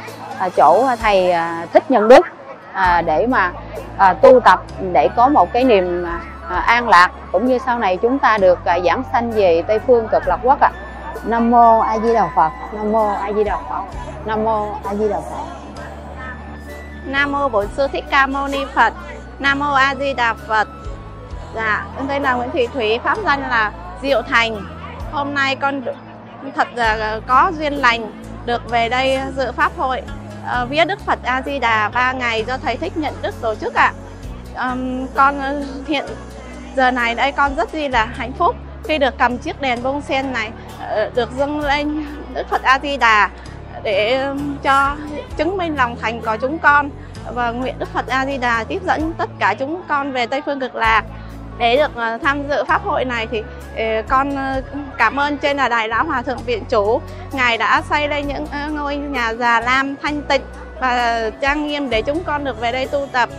chỗ 0.56 0.88
thầy 1.02 1.34
thích 1.74 1.92
nhân 1.92 2.08
đức 2.08 2.26
để 3.06 3.28
mà 3.28 3.52
tu 4.22 4.40
tập 4.40 4.64
để 4.94 5.10
có 5.16 5.30
một 5.30 5.54
cái 5.54 5.64
niềm 5.64 6.06
À, 6.50 6.60
an 6.60 6.90
lạc 6.90 7.12
cũng 7.32 7.46
như 7.46 7.58
sau 7.66 7.80
này 7.80 7.98
chúng 7.98 8.20
ta 8.20 8.38
được 8.38 8.66
à, 8.66 8.80
giảng 8.86 9.04
sanh 9.12 9.32
về 9.32 9.64
tây 9.68 9.80
phương 9.80 10.08
cực 10.12 10.28
lạc 10.28 10.40
quốc 10.44 10.60
ạ 10.60 10.72
nam 11.24 11.52
mô 11.52 11.80
a 11.80 12.00
di 12.00 12.14
đà 12.14 12.30
phật 12.36 12.52
nam 12.74 12.92
mô 12.92 13.08
a 13.08 13.34
di 13.34 13.44
đà 13.44 13.58
phật 13.70 13.84
nam 14.26 14.44
mô 14.44 14.76
a 14.84 14.96
di 14.96 15.10
đà 15.10 15.20
phật 15.20 15.56
Nam 17.06 17.32
mô 17.32 17.50
Bổn 17.50 17.68
Sư 17.78 17.88
Thích 17.92 18.04
Ca 18.10 18.28
Mâu 18.28 18.48
Ni 18.48 18.66
Phật. 18.74 18.94
Nam 19.40 19.60
mô 19.60 19.72
A 19.74 19.96
Di 19.96 20.14
Đà 20.14 20.34
Phật. 20.34 20.68
Dạ, 21.56 21.86
con 21.98 22.08
tên 22.08 22.24
là 22.24 22.34
Nguyễn 22.34 22.50
Thị 22.54 22.68
Thúy, 22.74 23.00
pháp 23.04 23.18
danh 23.26 23.42
là 23.42 23.72
Diệu 24.02 24.22
Thành. 24.22 24.62
Hôm 25.12 25.34
nay 25.34 25.56
con 25.56 25.82
thật 26.56 26.68
là 26.76 26.98
à, 27.02 27.20
có 27.28 27.52
duyên 27.58 27.74
lành 27.74 28.12
được 28.46 28.70
về 28.70 28.90
đây 28.90 29.20
dự 29.36 29.52
pháp 29.52 29.72
hội 29.78 30.02
uh, 30.44 30.70
viết 30.70 30.86
Đức 30.86 31.00
Phật 31.06 31.20
A 31.24 31.42
Di 31.42 31.60
Đà 31.60 31.90
3 31.90 32.12
ngày 32.12 32.44
do 32.48 32.58
thầy 32.58 32.78
Thích 32.78 32.98
Nhận 32.98 33.14
Đức 33.22 33.42
tổ 33.42 33.56
chức 33.56 33.74
ạ. 33.74 33.94
À. 34.56 34.70
Um, 34.70 35.08
con 35.16 35.40
hiện 35.88 36.06
giờ 36.76 36.92
này 36.92 37.16
đây 37.16 37.32
con 37.32 37.56
rất 37.56 37.76
là 37.76 38.06
hạnh 38.06 38.32
phúc 38.34 38.56
khi 38.84 38.98
được 38.98 39.18
cầm 39.18 39.38
chiếc 39.38 39.62
đèn 39.62 39.84
bông 39.84 40.02
sen 40.02 40.34
này 40.34 40.52
ờ, 40.80 41.10
được 41.16 41.30
dâng 41.38 41.60
lên 41.60 42.06
Đức 42.34 42.50
Phật 42.50 42.62
A 42.64 42.80
Di 42.84 42.98
Đà 42.98 43.30
để 43.84 44.28
cho 44.64 44.96
chứng 45.38 45.58
minh 45.58 45.76
lòng 45.76 45.96
thành 46.02 46.22
của 46.22 46.38
chúng 46.42 46.60
con. 46.60 46.90
Và 47.34 47.52
nguyện 47.52 47.76
Đức 47.80 47.90
Phật 47.94 48.08
A 48.08 48.26
Di 48.26 48.38
Đà 48.38 48.64
tiếp 48.64 48.82
dẫn 48.86 49.14
tất 49.18 49.30
cả 49.40 49.56
chúng 49.60 49.82
con 49.88 50.12
về 50.12 50.26
Tây 50.26 50.42
phương 50.46 50.60
cực 50.60 50.76
lạc. 50.76 51.04
Để 51.58 51.76
được 51.76 51.96
ờ, 51.96 52.18
tham 52.24 52.48
dự 52.50 52.64
pháp 52.64 52.84
hội 52.84 53.06
này 53.06 53.28
thì 53.32 53.44
ờ, 53.78 54.02
con 54.10 54.36
cảm 54.98 55.20
ơn 55.20 55.38
trên 55.38 55.58
là 55.58 55.70
đại 55.70 55.88
lão 55.88 56.06
hòa 56.06 56.22
thượng 56.22 56.44
viện 56.46 56.64
chủ. 56.70 57.02
Ngài 57.32 57.58
đã 57.58 57.82
xây 57.90 58.08
lên 58.08 58.28
những 58.28 58.46
ngôi 58.76 58.98
nhà 58.98 59.34
già 59.34 59.60
lam 59.60 59.96
thanh 60.02 60.22
tịnh 60.22 60.42
và 60.80 61.30
trang 61.42 61.68
nghiêm 61.68 61.90
để 61.90 62.02
chúng 62.02 62.24
con 62.24 62.44
được 62.44 62.60
về 62.60 62.72
đây 62.72 62.88
tu 62.88 63.08
tập. 63.12 63.30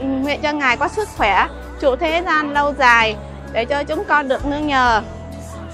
Nguyện 0.00 0.40
cho 0.42 0.52
ngài 0.52 0.76
có 0.76 0.88
sức 0.88 1.08
khỏe 1.16 1.46
trụ 1.80 1.96
thế 1.96 2.22
gian 2.26 2.50
lâu 2.50 2.74
dài 2.78 3.16
để 3.52 3.64
cho 3.64 3.84
chúng 3.84 4.04
con 4.08 4.28
được 4.28 4.46
nương 4.46 4.66
nhờ 4.66 5.02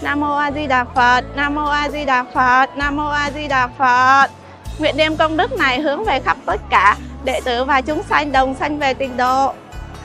Nam 0.03 0.21
mô 0.21 0.37
A 0.37 0.51
Di 0.51 0.67
Đà 0.67 0.85
Phật, 0.85 1.25
Nam 1.37 1.55
mô 1.55 1.65
A 1.65 1.89
Di 1.89 2.05
Đà 2.05 2.25
Phật, 2.35 2.77
Nam 2.77 2.97
mô 2.97 3.07
A 3.09 3.31
Di 3.31 3.49
Đà 3.49 3.69
Phật. 3.79 4.31
Nguyện 4.79 4.97
đem 4.97 5.17
công 5.17 5.37
đức 5.37 5.53
này 5.53 5.81
hướng 5.81 6.05
về 6.05 6.21
khắp 6.21 6.37
tất 6.47 6.61
cả 6.71 6.97
đệ 7.25 7.41
tử 7.45 7.65
và 7.65 7.81
chúng 7.81 8.03
sanh 8.03 8.33
đồng 8.33 8.55
sanh 8.55 8.79
về 8.79 8.95
tịnh 8.95 9.17
độ. 9.17 9.53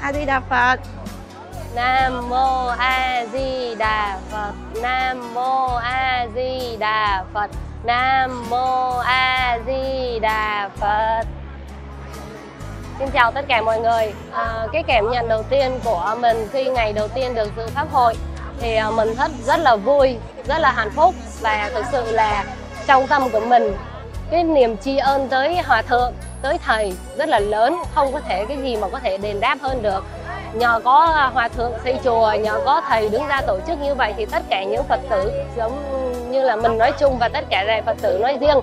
A 0.01 0.13
Di 0.13 0.25
Đà 0.25 0.39
Phật. 0.39 0.79
Nam 1.75 2.29
mô 2.29 2.67
A 2.67 3.25
Di 3.33 3.75
Đà 3.75 4.17
Phật. 4.31 4.51
Nam 4.81 5.33
mô 5.33 5.67
A 5.75 6.27
Di 6.35 6.77
Đà 6.79 7.23
Phật. 7.33 7.49
Nam 7.83 8.49
mô 8.49 8.97
A 8.97 9.57
Di 9.67 10.19
Đà 10.19 10.69
Phật. 10.79 11.40
Xin 13.01 13.09
chào 13.09 13.31
tất 13.31 13.45
cả 13.47 13.61
mọi 13.61 13.79
người. 13.79 14.13
À, 14.31 14.67
cái 14.73 14.83
cảm 14.87 15.11
nhận 15.11 15.27
đầu 15.27 15.43
tiên 15.43 15.79
của 15.83 16.15
mình 16.19 16.47
khi 16.51 16.63
ngày 16.63 16.93
đầu 16.93 17.07
tiên 17.07 17.35
được 17.35 17.49
dự 17.57 17.67
pháp 17.67 17.87
hội 17.91 18.13
thì 18.59 18.75
à, 18.75 18.91
mình 18.91 19.13
rất 19.17 19.31
rất 19.45 19.59
là 19.59 19.75
vui 19.75 20.17
rất 20.47 20.57
là 20.59 20.71
hạnh 20.71 20.91
phúc 20.95 21.15
và 21.39 21.69
thực 21.73 21.85
sự 21.91 22.11
là 22.11 22.45
trong 22.87 23.07
tâm 23.07 23.29
của 23.29 23.39
mình 23.39 23.73
cái 24.31 24.43
niềm 24.43 24.77
tri 24.77 24.97
ân 24.97 25.27
tới 25.29 25.57
hòa 25.65 25.81
thượng 25.81 26.13
tới 26.41 26.57
thầy 26.65 26.93
rất 27.17 27.29
là 27.29 27.39
lớn 27.39 27.77
không 27.95 28.13
có 28.13 28.19
thể 28.19 28.45
cái 28.45 28.57
gì 28.57 28.77
mà 28.77 28.87
có 28.89 28.99
thể 28.99 29.17
đền 29.17 29.39
đáp 29.39 29.57
hơn 29.61 29.81
được 29.81 30.03
nhờ 30.53 30.79
có 30.83 31.29
hòa 31.33 31.47
thượng 31.47 31.71
xây 31.83 31.99
chùa 32.03 32.33
nhờ 32.39 32.59
có 32.65 32.81
thầy 32.87 33.09
đứng 33.09 33.27
ra 33.27 33.41
tổ 33.47 33.59
chức 33.67 33.81
như 33.81 33.95
vậy 33.95 34.13
thì 34.17 34.25
tất 34.25 34.43
cả 34.49 34.63
những 34.63 34.83
phật 34.83 34.99
tử 35.09 35.31
giống 35.57 35.83
như 36.31 36.43
là 36.43 36.55
mình 36.55 36.77
nói 36.77 36.91
chung 36.99 37.17
và 37.19 37.29
tất 37.29 37.45
cả 37.49 37.63
đại 37.67 37.81
phật 37.81 37.97
tử 38.01 38.17
nói 38.21 38.37
riêng 38.41 38.57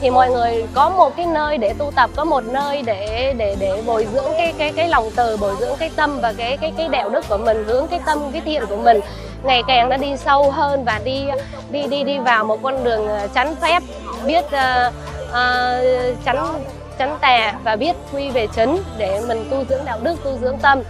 thì 0.00 0.10
mọi 0.10 0.30
người 0.30 0.66
có 0.74 0.88
một 0.88 1.16
cái 1.16 1.26
nơi 1.26 1.58
để 1.58 1.74
tu 1.78 1.90
tập 1.96 2.10
có 2.16 2.24
một 2.24 2.44
nơi 2.44 2.82
để 2.82 3.34
để 3.36 3.56
để 3.58 3.82
bồi 3.86 4.06
dưỡng 4.12 4.32
cái 4.36 4.52
cái 4.58 4.72
cái 4.72 4.88
lòng 4.88 5.10
từ 5.16 5.36
bồi 5.36 5.54
dưỡng 5.60 5.76
cái 5.78 5.90
tâm 5.96 6.18
và 6.20 6.32
cái 6.32 6.56
cái 6.56 6.72
cái 6.76 6.88
đạo 6.88 7.08
đức 7.08 7.24
của 7.28 7.38
mình 7.38 7.64
hướng 7.66 7.86
cái 7.86 8.00
tâm 8.06 8.18
cái 8.32 8.42
thiện 8.44 8.66
của 8.66 8.76
mình. 8.76 9.00
Ngày 9.42 9.62
càng 9.66 9.88
nó 9.88 9.96
đi 9.96 10.16
sâu 10.16 10.50
hơn 10.50 10.84
và 10.84 11.00
đi 11.04 11.24
đi 11.70 11.86
đi 11.86 12.04
đi 12.04 12.18
vào 12.18 12.44
một 12.44 12.62
con 12.62 12.84
đường 12.84 13.08
ờ, 13.08 13.28
chánh 13.34 13.54
phép 13.56 13.82
biết 14.26 14.44
uh, 14.44 14.94
uh, 15.28 16.24
chánh 16.24 16.64
chánh 16.98 17.18
tà 17.20 17.54
và 17.64 17.76
biết 17.76 17.96
quy 18.12 18.30
về 18.30 18.46
chấn 18.56 18.78
để 18.98 19.20
mình 19.28 19.44
tu 19.50 19.64
dưỡng 19.68 19.84
đạo 19.84 19.98
đức 20.02 20.24
tu 20.24 20.38
dưỡng 20.40 20.58
tâm. 20.58 20.82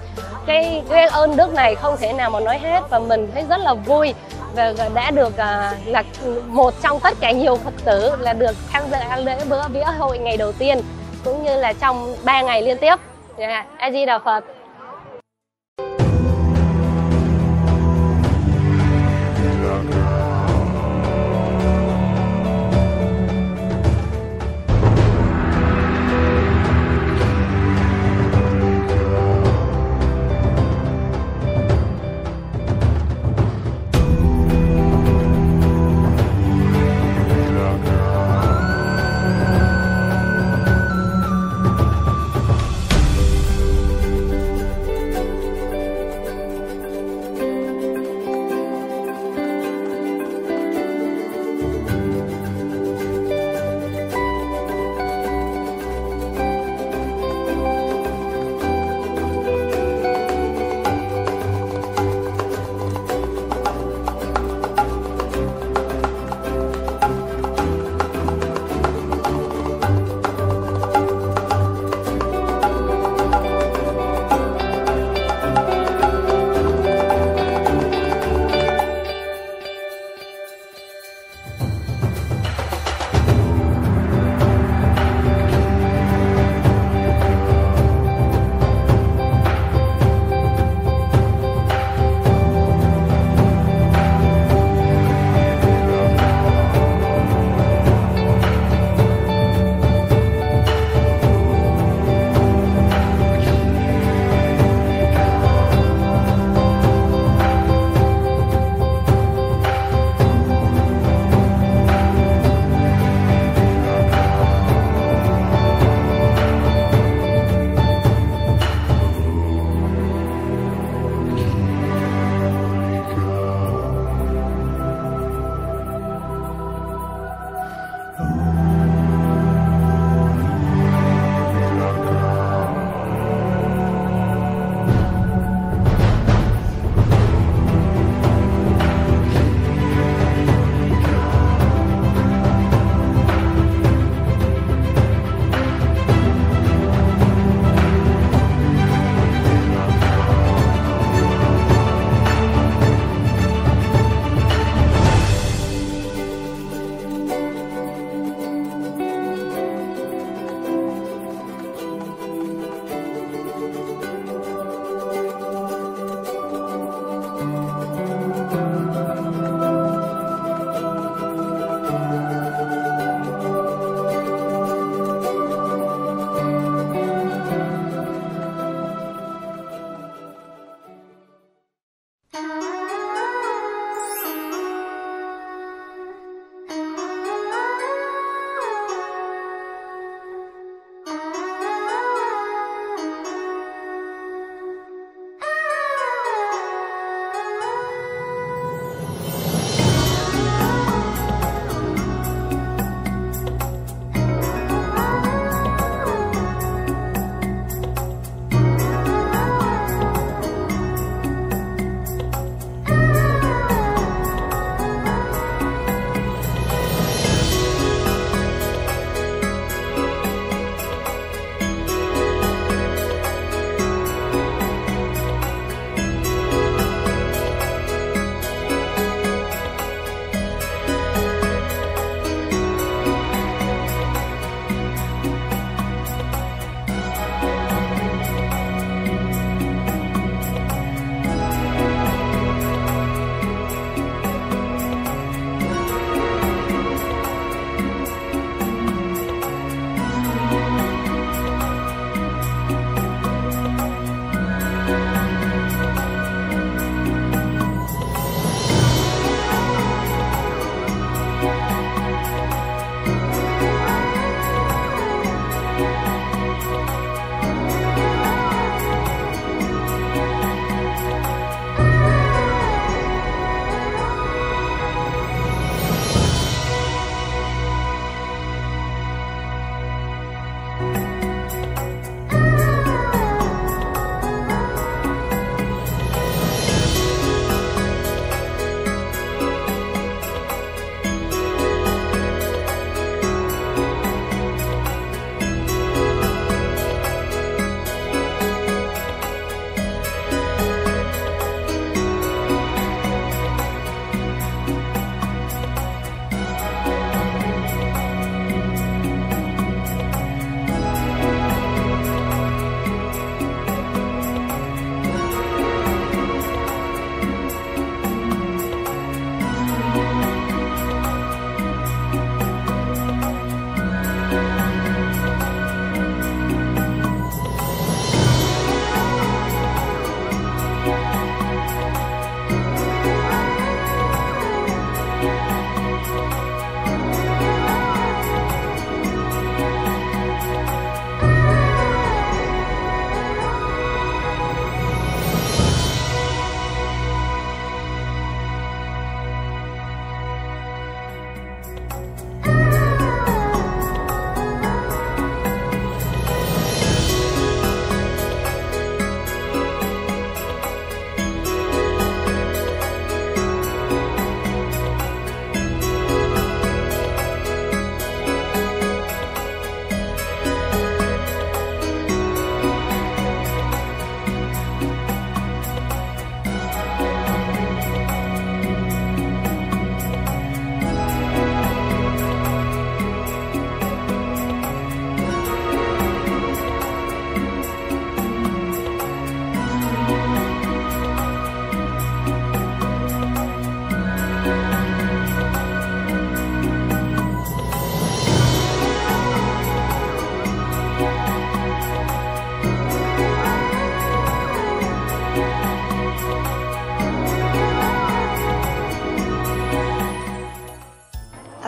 Cái 0.46 0.82
cái 0.90 1.06
ơn 1.06 1.36
đức 1.36 1.54
này 1.54 1.74
không 1.74 1.96
thể 1.96 2.12
nào 2.12 2.30
mà 2.30 2.40
nói 2.40 2.58
hết 2.58 2.80
và 2.90 2.98
mình 2.98 3.30
thấy 3.34 3.44
rất 3.48 3.60
là 3.60 3.74
vui 3.74 4.14
và 4.54 4.74
đã 4.94 5.10
được 5.10 5.28
uh, 5.28 5.86
là 5.86 6.04
một 6.46 6.74
trong 6.82 7.00
tất 7.00 7.14
cả 7.20 7.30
nhiều 7.30 7.56
phật 7.56 7.74
tử 7.84 8.16
là 8.18 8.32
được 8.32 8.56
tham 8.72 8.82
gia 8.90 9.16
lễ 9.16 9.44
bữa 9.48 9.68
vía 9.68 9.84
hội 9.98 10.18
ngày 10.18 10.36
đầu 10.36 10.52
tiên 10.52 10.80
cũng 11.24 11.44
như 11.44 11.60
là 11.60 11.72
trong 11.72 12.16
3 12.24 12.42
ngày 12.42 12.62
liên 12.62 12.78
tiếp 12.80 12.96
yeah. 13.36 13.66
a 13.76 13.90
di 13.90 14.06
đà 14.06 14.18
phật 14.18 14.44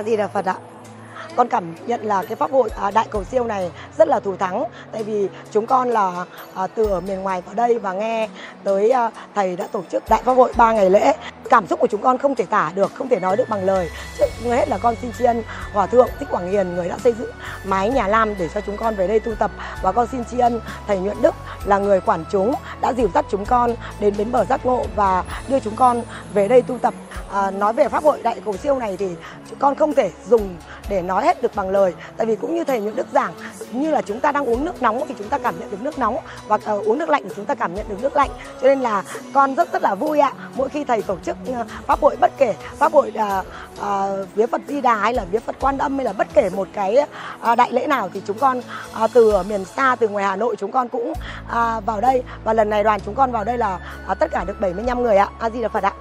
Di 0.06 0.16
Đà 0.16 0.28
Phật 0.28 0.44
ạ 0.44 0.56
con 1.36 1.48
cảm 1.48 1.74
nhận 1.86 2.04
là 2.04 2.22
cái 2.22 2.36
pháp 2.36 2.50
hội 2.50 2.68
à, 2.80 2.90
đại 2.90 3.06
cầu 3.10 3.24
siêu 3.24 3.44
này 3.44 3.70
rất 3.98 4.08
là 4.08 4.20
thù 4.20 4.36
thắng. 4.36 4.64
Tại 4.92 5.02
vì 5.02 5.28
chúng 5.52 5.66
con 5.66 5.88
là 5.88 6.24
à, 6.54 6.66
từ 6.66 6.86
ở 6.86 7.00
miền 7.00 7.22
ngoài 7.22 7.42
vào 7.46 7.54
đây 7.54 7.78
và 7.78 7.92
nghe 7.92 8.28
tới 8.64 8.90
à, 8.90 9.10
thầy 9.34 9.56
đã 9.56 9.66
tổ 9.72 9.82
chức 9.90 10.02
đại 10.08 10.22
pháp 10.24 10.32
hội 10.32 10.52
3 10.56 10.72
ngày 10.72 10.90
lễ. 10.90 11.12
Cảm 11.50 11.66
xúc 11.66 11.80
của 11.80 11.86
chúng 11.86 12.02
con 12.02 12.18
không 12.18 12.34
thể 12.34 12.44
tả 12.44 12.72
được 12.74 12.94
không 12.94 13.08
thể 13.08 13.20
nói 13.20 13.36
được 13.36 13.48
bằng 13.48 13.64
lời. 13.64 13.90
Trước 14.18 14.26
hết 14.44 14.68
là 14.68 14.78
con 14.78 14.94
xin 15.02 15.12
tri 15.18 15.24
ân 15.24 15.42
hòa 15.72 15.86
thượng 15.86 16.08
thích 16.18 16.28
quảng 16.30 16.50
hiền 16.50 16.74
người 16.74 16.88
đã 16.88 16.98
xây 16.98 17.12
dựng 17.18 17.30
mái 17.64 17.90
nhà 17.90 18.08
lam 18.08 18.34
để 18.38 18.48
cho 18.54 18.60
chúng 18.60 18.76
con 18.76 18.94
về 18.94 19.06
đây 19.06 19.20
tu 19.20 19.34
tập. 19.34 19.50
Và 19.82 19.92
con 19.92 20.06
xin 20.12 20.24
tri 20.24 20.38
ân 20.38 20.60
thầy 20.86 20.98
nhuận 20.98 21.22
đức 21.22 21.34
là 21.64 21.78
người 21.78 22.00
quản 22.00 22.24
chúng 22.30 22.54
đã 22.80 22.92
dìu 22.92 23.08
dắt 23.14 23.24
chúng 23.30 23.44
con 23.44 23.74
đến 24.00 24.14
bến 24.18 24.32
bờ 24.32 24.44
giác 24.44 24.66
ngộ 24.66 24.84
và 24.96 25.24
đưa 25.48 25.60
chúng 25.60 25.76
con 25.76 26.02
về 26.34 26.48
đây 26.48 26.62
tu 26.62 26.78
tập. 26.78 26.94
À, 27.32 27.50
nói 27.50 27.72
về 27.72 27.88
pháp 27.88 28.04
hội 28.04 28.22
đại 28.22 28.40
cầu 28.44 28.56
siêu 28.56 28.78
này 28.78 28.96
thì 28.96 29.08
con 29.58 29.74
không 29.74 29.94
thể 29.94 30.10
dùng 30.28 30.56
để 30.88 31.02
nói 31.02 31.25
hết 31.26 31.42
được 31.42 31.54
bằng 31.54 31.70
lời 31.70 31.94
tại 32.16 32.26
vì 32.26 32.36
cũng 32.36 32.54
như 32.54 32.64
thầy 32.64 32.80
những 32.80 32.96
đức 32.96 33.06
giảng 33.12 33.32
như 33.72 33.90
là 33.90 34.02
chúng 34.02 34.20
ta 34.20 34.32
đang 34.32 34.48
uống 34.48 34.64
nước 34.64 34.82
nóng 34.82 35.00
thì 35.08 35.14
chúng 35.18 35.28
ta 35.28 35.38
cảm 35.38 35.54
nhận 35.60 35.70
được 35.70 35.82
nước 35.82 35.98
nóng 35.98 36.16
và 36.48 36.56
uh, 36.56 36.86
uống 36.86 36.98
nước 36.98 37.08
lạnh 37.08 37.22
thì 37.24 37.30
chúng 37.36 37.44
ta 37.44 37.54
cảm 37.54 37.74
nhận 37.74 37.88
được 37.88 38.02
nước 38.02 38.16
lạnh 38.16 38.30
cho 38.62 38.68
nên 38.68 38.80
là 38.80 39.02
con 39.32 39.54
rất 39.54 39.72
rất 39.72 39.82
là 39.82 39.94
vui 39.94 40.18
ạ 40.18 40.32
mỗi 40.54 40.68
khi 40.68 40.84
thầy 40.84 41.02
tổ 41.02 41.16
chức 41.24 41.36
uh, 41.50 41.56
pháp 41.86 42.00
hội 42.00 42.16
bất 42.20 42.32
kể 42.38 42.54
pháp 42.78 42.92
hội 42.92 43.12
uh, 43.14 43.46
uh, 43.80 44.34
vía 44.34 44.46
Phật 44.46 44.60
Di 44.68 44.80
Đà 44.80 44.94
hay 44.94 45.14
là 45.14 45.24
vía 45.24 45.38
Phật 45.38 45.56
Quan 45.60 45.78
Âm 45.78 45.96
hay 45.96 46.04
là 46.04 46.12
bất 46.12 46.26
kể 46.34 46.50
một 46.50 46.68
cái 46.72 46.98
uh, 47.50 47.58
đại 47.58 47.72
lễ 47.72 47.86
nào 47.86 48.08
thì 48.14 48.22
chúng 48.26 48.38
con 48.38 48.58
uh, 49.04 49.10
từ 49.12 49.30
ở 49.30 49.42
miền 49.42 49.64
xa 49.64 49.96
từ 50.00 50.08
ngoài 50.08 50.24
Hà 50.24 50.36
Nội 50.36 50.56
chúng 50.58 50.72
con 50.72 50.88
cũng 50.88 51.10
uh, 51.10 51.86
vào 51.86 52.00
đây 52.00 52.22
và 52.44 52.52
lần 52.52 52.70
này 52.70 52.84
đoàn 52.84 53.00
chúng 53.04 53.14
con 53.14 53.32
vào 53.32 53.44
đây 53.44 53.58
là 53.58 53.78
uh, 54.10 54.18
tất 54.18 54.30
cả 54.30 54.44
được 54.44 54.60
75 54.60 55.02
người 55.02 55.16
ạ. 55.16 55.28
A 55.38 55.50
Di 55.50 55.62
Đà 55.62 55.68
Phật 55.68 55.84
ạ. 55.84 55.92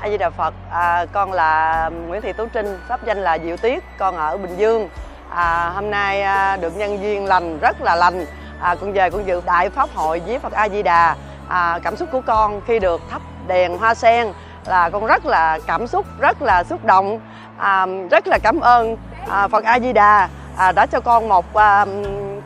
A 0.00 0.08
Di 0.08 0.16
Đà 0.16 0.30
Phật, 0.30 0.54
à, 0.70 1.06
con 1.12 1.32
là 1.32 1.90
Nguyễn 2.06 2.22
Thị 2.22 2.32
Tú 2.32 2.46
Trinh, 2.52 2.80
pháp 2.88 3.04
danh 3.04 3.18
là 3.18 3.38
Diệu 3.44 3.56
Tiết, 3.56 3.84
con 3.98 4.16
ở 4.16 4.36
Bình 4.36 4.56
Dương. 4.56 4.88
À, 5.30 5.72
hôm 5.74 5.90
nay 5.90 6.22
à, 6.22 6.56
được 6.56 6.76
nhân 6.76 7.02
duyên 7.02 7.26
lành 7.26 7.58
rất 7.58 7.82
là 7.82 7.96
lành. 7.96 8.26
À, 8.60 8.74
con 8.80 8.92
về 8.92 9.10
con 9.10 9.26
dự 9.26 9.42
đại 9.46 9.70
pháp 9.70 9.88
hội 9.94 10.22
với 10.26 10.38
Phật 10.38 10.52
A 10.52 10.68
Di 10.68 10.82
Đà. 10.82 11.16
À, 11.48 11.78
cảm 11.84 11.96
xúc 11.96 12.08
của 12.12 12.20
con 12.26 12.60
khi 12.66 12.78
được 12.78 13.00
thắp 13.10 13.22
đèn 13.46 13.78
hoa 13.78 13.94
sen 13.94 14.32
là 14.66 14.90
con 14.90 15.06
rất 15.06 15.26
là 15.26 15.58
cảm 15.66 15.86
xúc, 15.86 16.06
rất 16.18 16.42
là 16.42 16.64
xúc 16.64 16.84
động, 16.84 17.20
à, 17.58 17.86
rất 18.10 18.26
là 18.26 18.38
cảm 18.42 18.60
ơn 18.60 18.96
à, 19.30 19.48
Phật 19.48 19.64
A 19.64 19.80
Di 19.80 19.92
Đà 19.92 20.28
à, 20.56 20.72
đã 20.72 20.86
cho 20.86 21.00
con 21.00 21.28
một 21.28 21.54
à, 21.54 21.86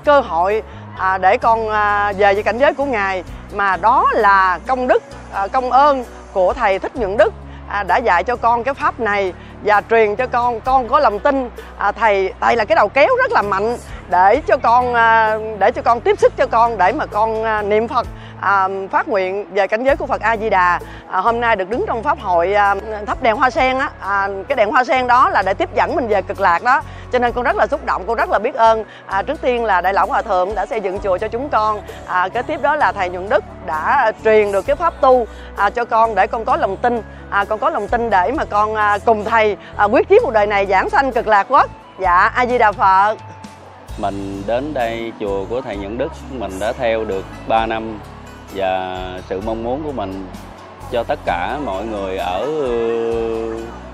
cơ 0.05 0.21
hội 0.21 0.63
à, 0.99 1.19
để 1.19 1.39
con 1.39 1.69
à, 1.69 2.13
về 2.13 2.35
với 2.35 2.43
cảnh 2.43 2.59
giới 2.59 2.75
của 2.75 2.85
ngài 2.85 3.25
mà 3.53 3.77
đó 3.77 4.07
là 4.15 4.59
công 4.67 4.89
đức 4.89 5.03
à, 5.33 5.47
công 5.47 5.71
ơn 5.71 6.05
của 6.33 6.55
thầy 6.55 6.79
thích 6.79 6.97
nhuận 6.97 7.16
đức 7.16 7.33
à, 7.69 7.83
đã 7.83 7.97
dạy 7.97 8.25
cho 8.25 8.37
con 8.37 8.64
cái 8.64 8.75
pháp 8.75 9.01
này 9.01 9.33
và 9.64 9.83
truyền 9.90 10.16
cho 10.16 10.27
con 10.27 10.61
con 10.61 10.88
có 10.88 11.01
lòng 11.01 11.19
tin. 11.19 11.51
À, 11.79 11.93
thầy 11.93 12.33
thầy 12.40 12.57
là 12.57 12.64
cái 12.64 12.77
đầu 12.77 12.88
kéo 12.88 13.09
rất 13.19 13.33
là 13.33 13.43
mạnh 13.43 13.77
để 14.11 14.40
cho 14.47 14.57
con 14.57 14.95
à, 14.95 15.38
để 15.59 15.71
cho 15.71 15.83
con 15.83 16.01
tiếp 16.01 16.19
sức 16.19 16.37
cho 16.37 16.47
con 16.47 16.79
để 16.79 16.93
mà 16.93 17.07
con 17.07 17.45
à, 17.45 17.62
niệm 17.62 17.88
phật 17.88 18.07
à, 18.40 18.68
phát 18.90 19.09
nguyện 19.09 19.46
về 19.55 19.66
cảnh 19.66 19.85
giới 19.85 19.96
của 19.96 20.07
Phật 20.07 20.20
A 20.20 20.37
Di 20.37 20.50
Đà 20.50 20.81
à, 21.11 21.20
hôm 21.20 21.40
nay 21.40 21.57
được 21.57 21.70
đứng 21.70 21.85
trong 21.87 22.03
pháp 22.03 22.18
hội 22.20 22.55
à, 22.55 22.74
thắp 23.07 23.22
đèn 23.22 23.37
hoa 23.37 23.50
sen 23.50 23.79
á. 23.79 23.90
À, 24.00 24.29
cái 24.48 24.57
đèn 24.57 24.70
hoa 24.70 24.85
sen 24.85 25.07
đó 25.07 25.31
là 25.31 25.42
để 25.42 25.55
tiếp 25.55 25.68
dẫn 25.74 25.96
mình 25.96 26.09
về 26.09 26.22
cực 26.22 26.40
lạc 26.40 26.62
đó. 26.62 26.83
Cho 27.12 27.18
nên 27.18 27.33
con 27.33 27.44
rất 27.44 27.57
là 27.57 27.66
xúc 27.66 27.85
động 27.85 28.05
con 28.07 28.16
rất 28.16 28.31
là 28.31 28.38
biết 28.38 28.55
ơn. 28.55 28.85
À, 29.07 29.22
trước 29.22 29.40
tiên 29.40 29.64
là 29.64 29.81
đại 29.81 29.94
lão 29.94 30.07
hòa 30.07 30.22
thượng 30.22 30.55
đã 30.55 30.66
xây 30.66 30.81
dựng 30.81 30.98
chùa 31.00 31.18
cho 31.18 31.29
chúng 31.29 31.48
con. 31.48 31.81
À, 32.07 32.29
kế 32.29 32.42
tiếp 32.42 32.62
đó 32.62 32.76
là 32.76 32.92
thầy 32.92 33.09
nhuận 33.09 33.29
đức 33.29 33.44
đã 33.66 34.12
truyền 34.24 34.53
được 34.53 34.66
cái 34.66 34.76
pháp 34.76 34.94
tu 35.00 35.26
à, 35.57 35.70
cho 35.70 35.85
con 35.85 36.14
để 36.14 36.26
con 36.26 36.44
có 36.44 36.57
lòng 36.57 36.76
tin. 36.76 37.03
À, 37.31 37.44
con 37.44 37.59
có 37.59 37.70
lòng 37.70 37.88
tin 37.88 38.11
để 38.11 38.33
mà 38.37 38.44
con 38.44 38.74
à, 38.74 38.98
cùng 39.05 39.24
thầy 39.24 39.57
à, 39.76 39.85
quyết 39.85 40.09
chiến 40.09 40.22
một 40.22 40.31
đời 40.31 40.46
này 40.46 40.66
giảng 40.66 40.90
sanh 40.90 41.12
cực 41.12 41.26
lạc 41.26 41.46
quốc. 41.48 41.70
Dạ 41.98 42.16
a 42.35 42.46
di 42.46 42.59
đà 42.59 42.72
phật. 42.72 43.16
Mình 43.98 44.42
đến 44.46 44.74
đây 44.74 45.12
chùa 45.20 45.44
của 45.50 45.61
thầy 45.61 45.76
Nhuận 45.76 45.98
Đức 45.98 46.12
mình 46.31 46.53
đã 46.61 46.72
theo 46.72 47.05
được 47.05 47.24
3 47.48 47.66
năm 47.66 47.98
và 48.55 49.21
sự 49.29 49.41
mong 49.47 49.65
muốn 49.65 49.83
của 49.85 49.93
mình 49.93 50.27
cho 50.91 51.03
tất 51.03 51.19
cả 51.25 51.59
mọi 51.65 51.87
người 51.87 52.17
ở 52.17 52.47
ờ, 52.63 52.81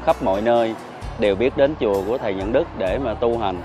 khắp 0.07 0.17
mọi 0.23 0.41
nơi 0.41 0.75
đều 1.19 1.37
biết 1.37 1.57
đến 1.57 1.75
chùa 1.81 2.03
của 2.07 2.19
thầy 2.19 2.35
Nhận 2.35 2.53
Đức 2.53 2.69
để 2.79 2.99
mà 2.99 3.15
tu 3.15 3.39
hành 3.39 3.61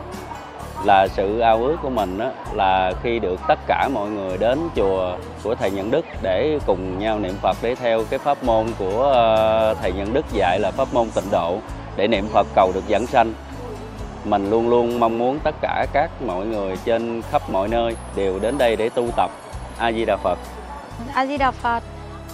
là 0.85 1.07
sự 1.07 1.39
ao 1.39 1.57
ước 1.57 1.77
của 1.81 1.89
mình 1.89 2.17
đó, 2.17 2.31
là 2.53 2.93
khi 3.03 3.19
được 3.19 3.39
tất 3.47 3.59
cả 3.67 3.89
mọi 3.93 4.09
người 4.09 4.37
đến 4.37 4.59
chùa 4.75 5.17
của 5.43 5.55
thầy 5.55 5.71
Nhận 5.71 5.91
Đức 5.91 6.05
để 6.21 6.59
cùng 6.65 6.99
nhau 6.99 7.19
niệm 7.19 7.33
Phật 7.41 7.57
để 7.61 7.75
theo 7.75 8.03
cái 8.09 8.19
pháp 8.19 8.43
môn 8.43 8.65
của 8.79 9.03
ờ, 9.03 9.73
thầy 9.81 9.91
Nhận 9.91 10.13
Đức 10.13 10.25
dạy 10.33 10.59
là 10.59 10.71
pháp 10.71 10.87
môn 10.93 11.09
tịnh 11.15 11.31
độ 11.31 11.57
để 11.95 12.07
niệm 12.07 12.27
Phật 12.33 12.47
cầu 12.55 12.71
được 12.73 12.83
giảng 12.89 13.05
sanh. 13.05 13.33
Mình 14.25 14.49
luôn 14.49 14.69
luôn 14.69 14.99
mong 14.99 15.17
muốn 15.17 15.39
tất 15.39 15.55
cả 15.61 15.85
các 15.93 16.21
mọi 16.21 16.45
người 16.45 16.75
trên 16.85 17.21
khắp 17.31 17.41
mọi 17.49 17.67
nơi 17.67 17.95
đều 18.15 18.39
đến 18.39 18.57
đây 18.57 18.75
để 18.75 18.89
tu 18.89 19.07
tập. 19.17 19.31
A 19.77 19.91
Di 19.91 20.05
Đà 20.05 20.17
Phật. 20.17 20.39
A 21.13 21.25
Di 21.25 21.37
Đà 21.37 21.51
Phật. 21.51 21.83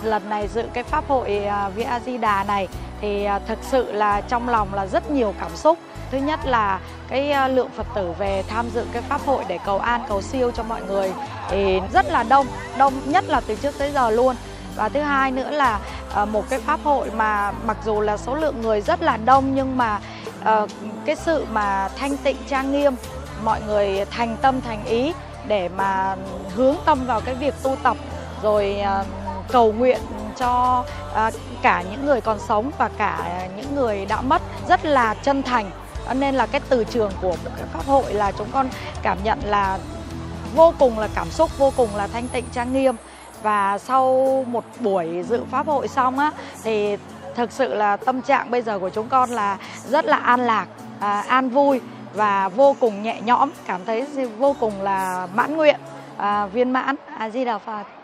Lần 0.03 0.29
này 0.29 0.47
dự 0.47 0.63
cái 0.73 0.83
pháp 0.83 1.03
hội 1.07 1.45
à, 1.45 1.69
Vi 1.69 1.83
Vía 1.83 1.83
A 1.83 1.99
Di 1.99 2.17
Đà 2.17 2.43
này 2.43 2.67
thì 3.01 3.25
à, 3.25 3.39
thực 3.47 3.59
sự 3.61 3.91
là 3.91 4.21
trong 4.21 4.49
lòng 4.49 4.73
là 4.73 4.85
rất 4.85 5.11
nhiều 5.11 5.33
cảm 5.39 5.55
xúc. 5.55 5.77
Thứ 6.11 6.17
nhất 6.17 6.39
là 6.45 6.79
cái 7.07 7.31
à, 7.31 7.47
lượng 7.47 7.69
Phật 7.75 7.87
tử 7.95 8.13
về 8.19 8.43
tham 8.47 8.69
dự 8.69 8.85
cái 8.91 9.01
pháp 9.01 9.21
hội 9.25 9.43
để 9.47 9.59
cầu 9.65 9.79
an 9.79 10.01
cầu 10.07 10.21
siêu 10.21 10.51
cho 10.51 10.63
mọi 10.63 10.81
người 10.81 11.13
thì 11.49 11.79
rất 11.93 12.05
là 12.11 12.23
đông, 12.23 12.47
đông 12.77 12.93
nhất 13.05 13.25
là 13.27 13.41
từ 13.47 13.55
trước 13.55 13.77
tới 13.77 13.91
giờ 13.91 14.09
luôn. 14.09 14.35
Và 14.75 14.89
thứ 14.89 15.01
hai 15.01 15.31
nữa 15.31 15.49
là 15.49 15.79
một 16.25 16.49
cái 16.49 16.59
pháp 16.59 16.79
hội 16.83 17.11
mà 17.11 17.51
mặc 17.65 17.77
dù 17.85 18.01
là 18.01 18.17
số 18.17 18.35
lượng 18.35 18.61
người 18.61 18.81
rất 18.81 19.01
là 19.01 19.17
đông 19.17 19.55
nhưng 19.55 19.77
mà 19.77 19.99
cái 21.05 21.15
sự 21.15 21.45
mà 21.51 21.89
thanh 21.99 22.17
tịnh 22.17 22.37
trang 22.49 22.71
nghiêm, 22.71 22.95
mọi 23.43 23.61
người 23.61 24.05
thành 24.05 24.37
tâm 24.41 24.61
thành 24.61 24.85
ý 24.85 25.13
để 25.47 25.69
mà 25.69 26.15
hướng 26.55 26.75
tâm 26.85 27.05
vào 27.07 27.21
cái 27.21 27.35
việc 27.35 27.53
tu 27.63 27.75
tập 27.83 27.97
rồi 28.43 28.79
à, 28.79 29.03
cầu 29.51 29.73
nguyện 29.73 29.99
cho 30.37 30.83
à, 31.13 31.31
cả 31.61 31.83
những 31.91 32.05
người 32.05 32.21
còn 32.21 32.39
sống 32.39 32.71
và 32.77 32.89
cả 32.97 33.47
những 33.57 33.75
người 33.75 34.05
đã 34.05 34.21
mất 34.21 34.41
rất 34.69 34.85
là 34.85 35.13
chân 35.13 35.43
thành. 35.43 35.71
Nên 36.13 36.35
là 36.35 36.45
cái 36.45 36.61
từ 36.69 36.83
trường 36.83 37.11
của 37.21 37.35
pháp 37.73 37.85
hội 37.85 38.13
là 38.13 38.31
chúng 38.31 38.47
con 38.53 38.69
cảm 39.01 39.17
nhận 39.23 39.39
là 39.45 39.77
vô 40.55 40.73
cùng 40.79 40.99
là 40.99 41.07
cảm 41.15 41.29
xúc 41.31 41.57
vô 41.57 41.73
cùng 41.77 41.95
là 41.95 42.07
thanh 42.07 42.27
tịnh 42.27 42.45
trang 42.53 42.73
nghiêm. 42.73 42.95
Và 43.41 43.77
sau 43.77 44.45
một 44.47 44.63
buổi 44.79 45.23
dự 45.29 45.43
pháp 45.51 45.67
hội 45.67 45.87
xong 45.87 46.19
á 46.19 46.31
thì 46.63 46.97
thực 47.35 47.51
sự 47.51 47.73
là 47.73 47.97
tâm 47.97 48.21
trạng 48.21 48.51
bây 48.51 48.61
giờ 48.61 48.79
của 48.79 48.89
chúng 48.89 49.07
con 49.07 49.29
là 49.29 49.57
rất 49.89 50.05
là 50.05 50.17
an 50.17 50.39
lạc 50.39 50.67
à, 50.99 51.23
an 51.27 51.49
vui 51.49 51.81
và 52.13 52.49
vô 52.49 52.75
cùng 52.79 53.03
nhẹ 53.03 53.21
nhõm. 53.21 53.49
Cảm 53.67 53.85
thấy 53.85 54.05
vô 54.37 54.55
cùng 54.59 54.81
là 54.81 55.27
mãn 55.33 55.57
nguyện 55.57 55.79
à, 56.17 56.45
viên 56.45 56.71
mãn. 56.71 56.95
A 57.17 57.29
di 57.29 57.45
đà 57.45 57.57
phật. 57.57 57.96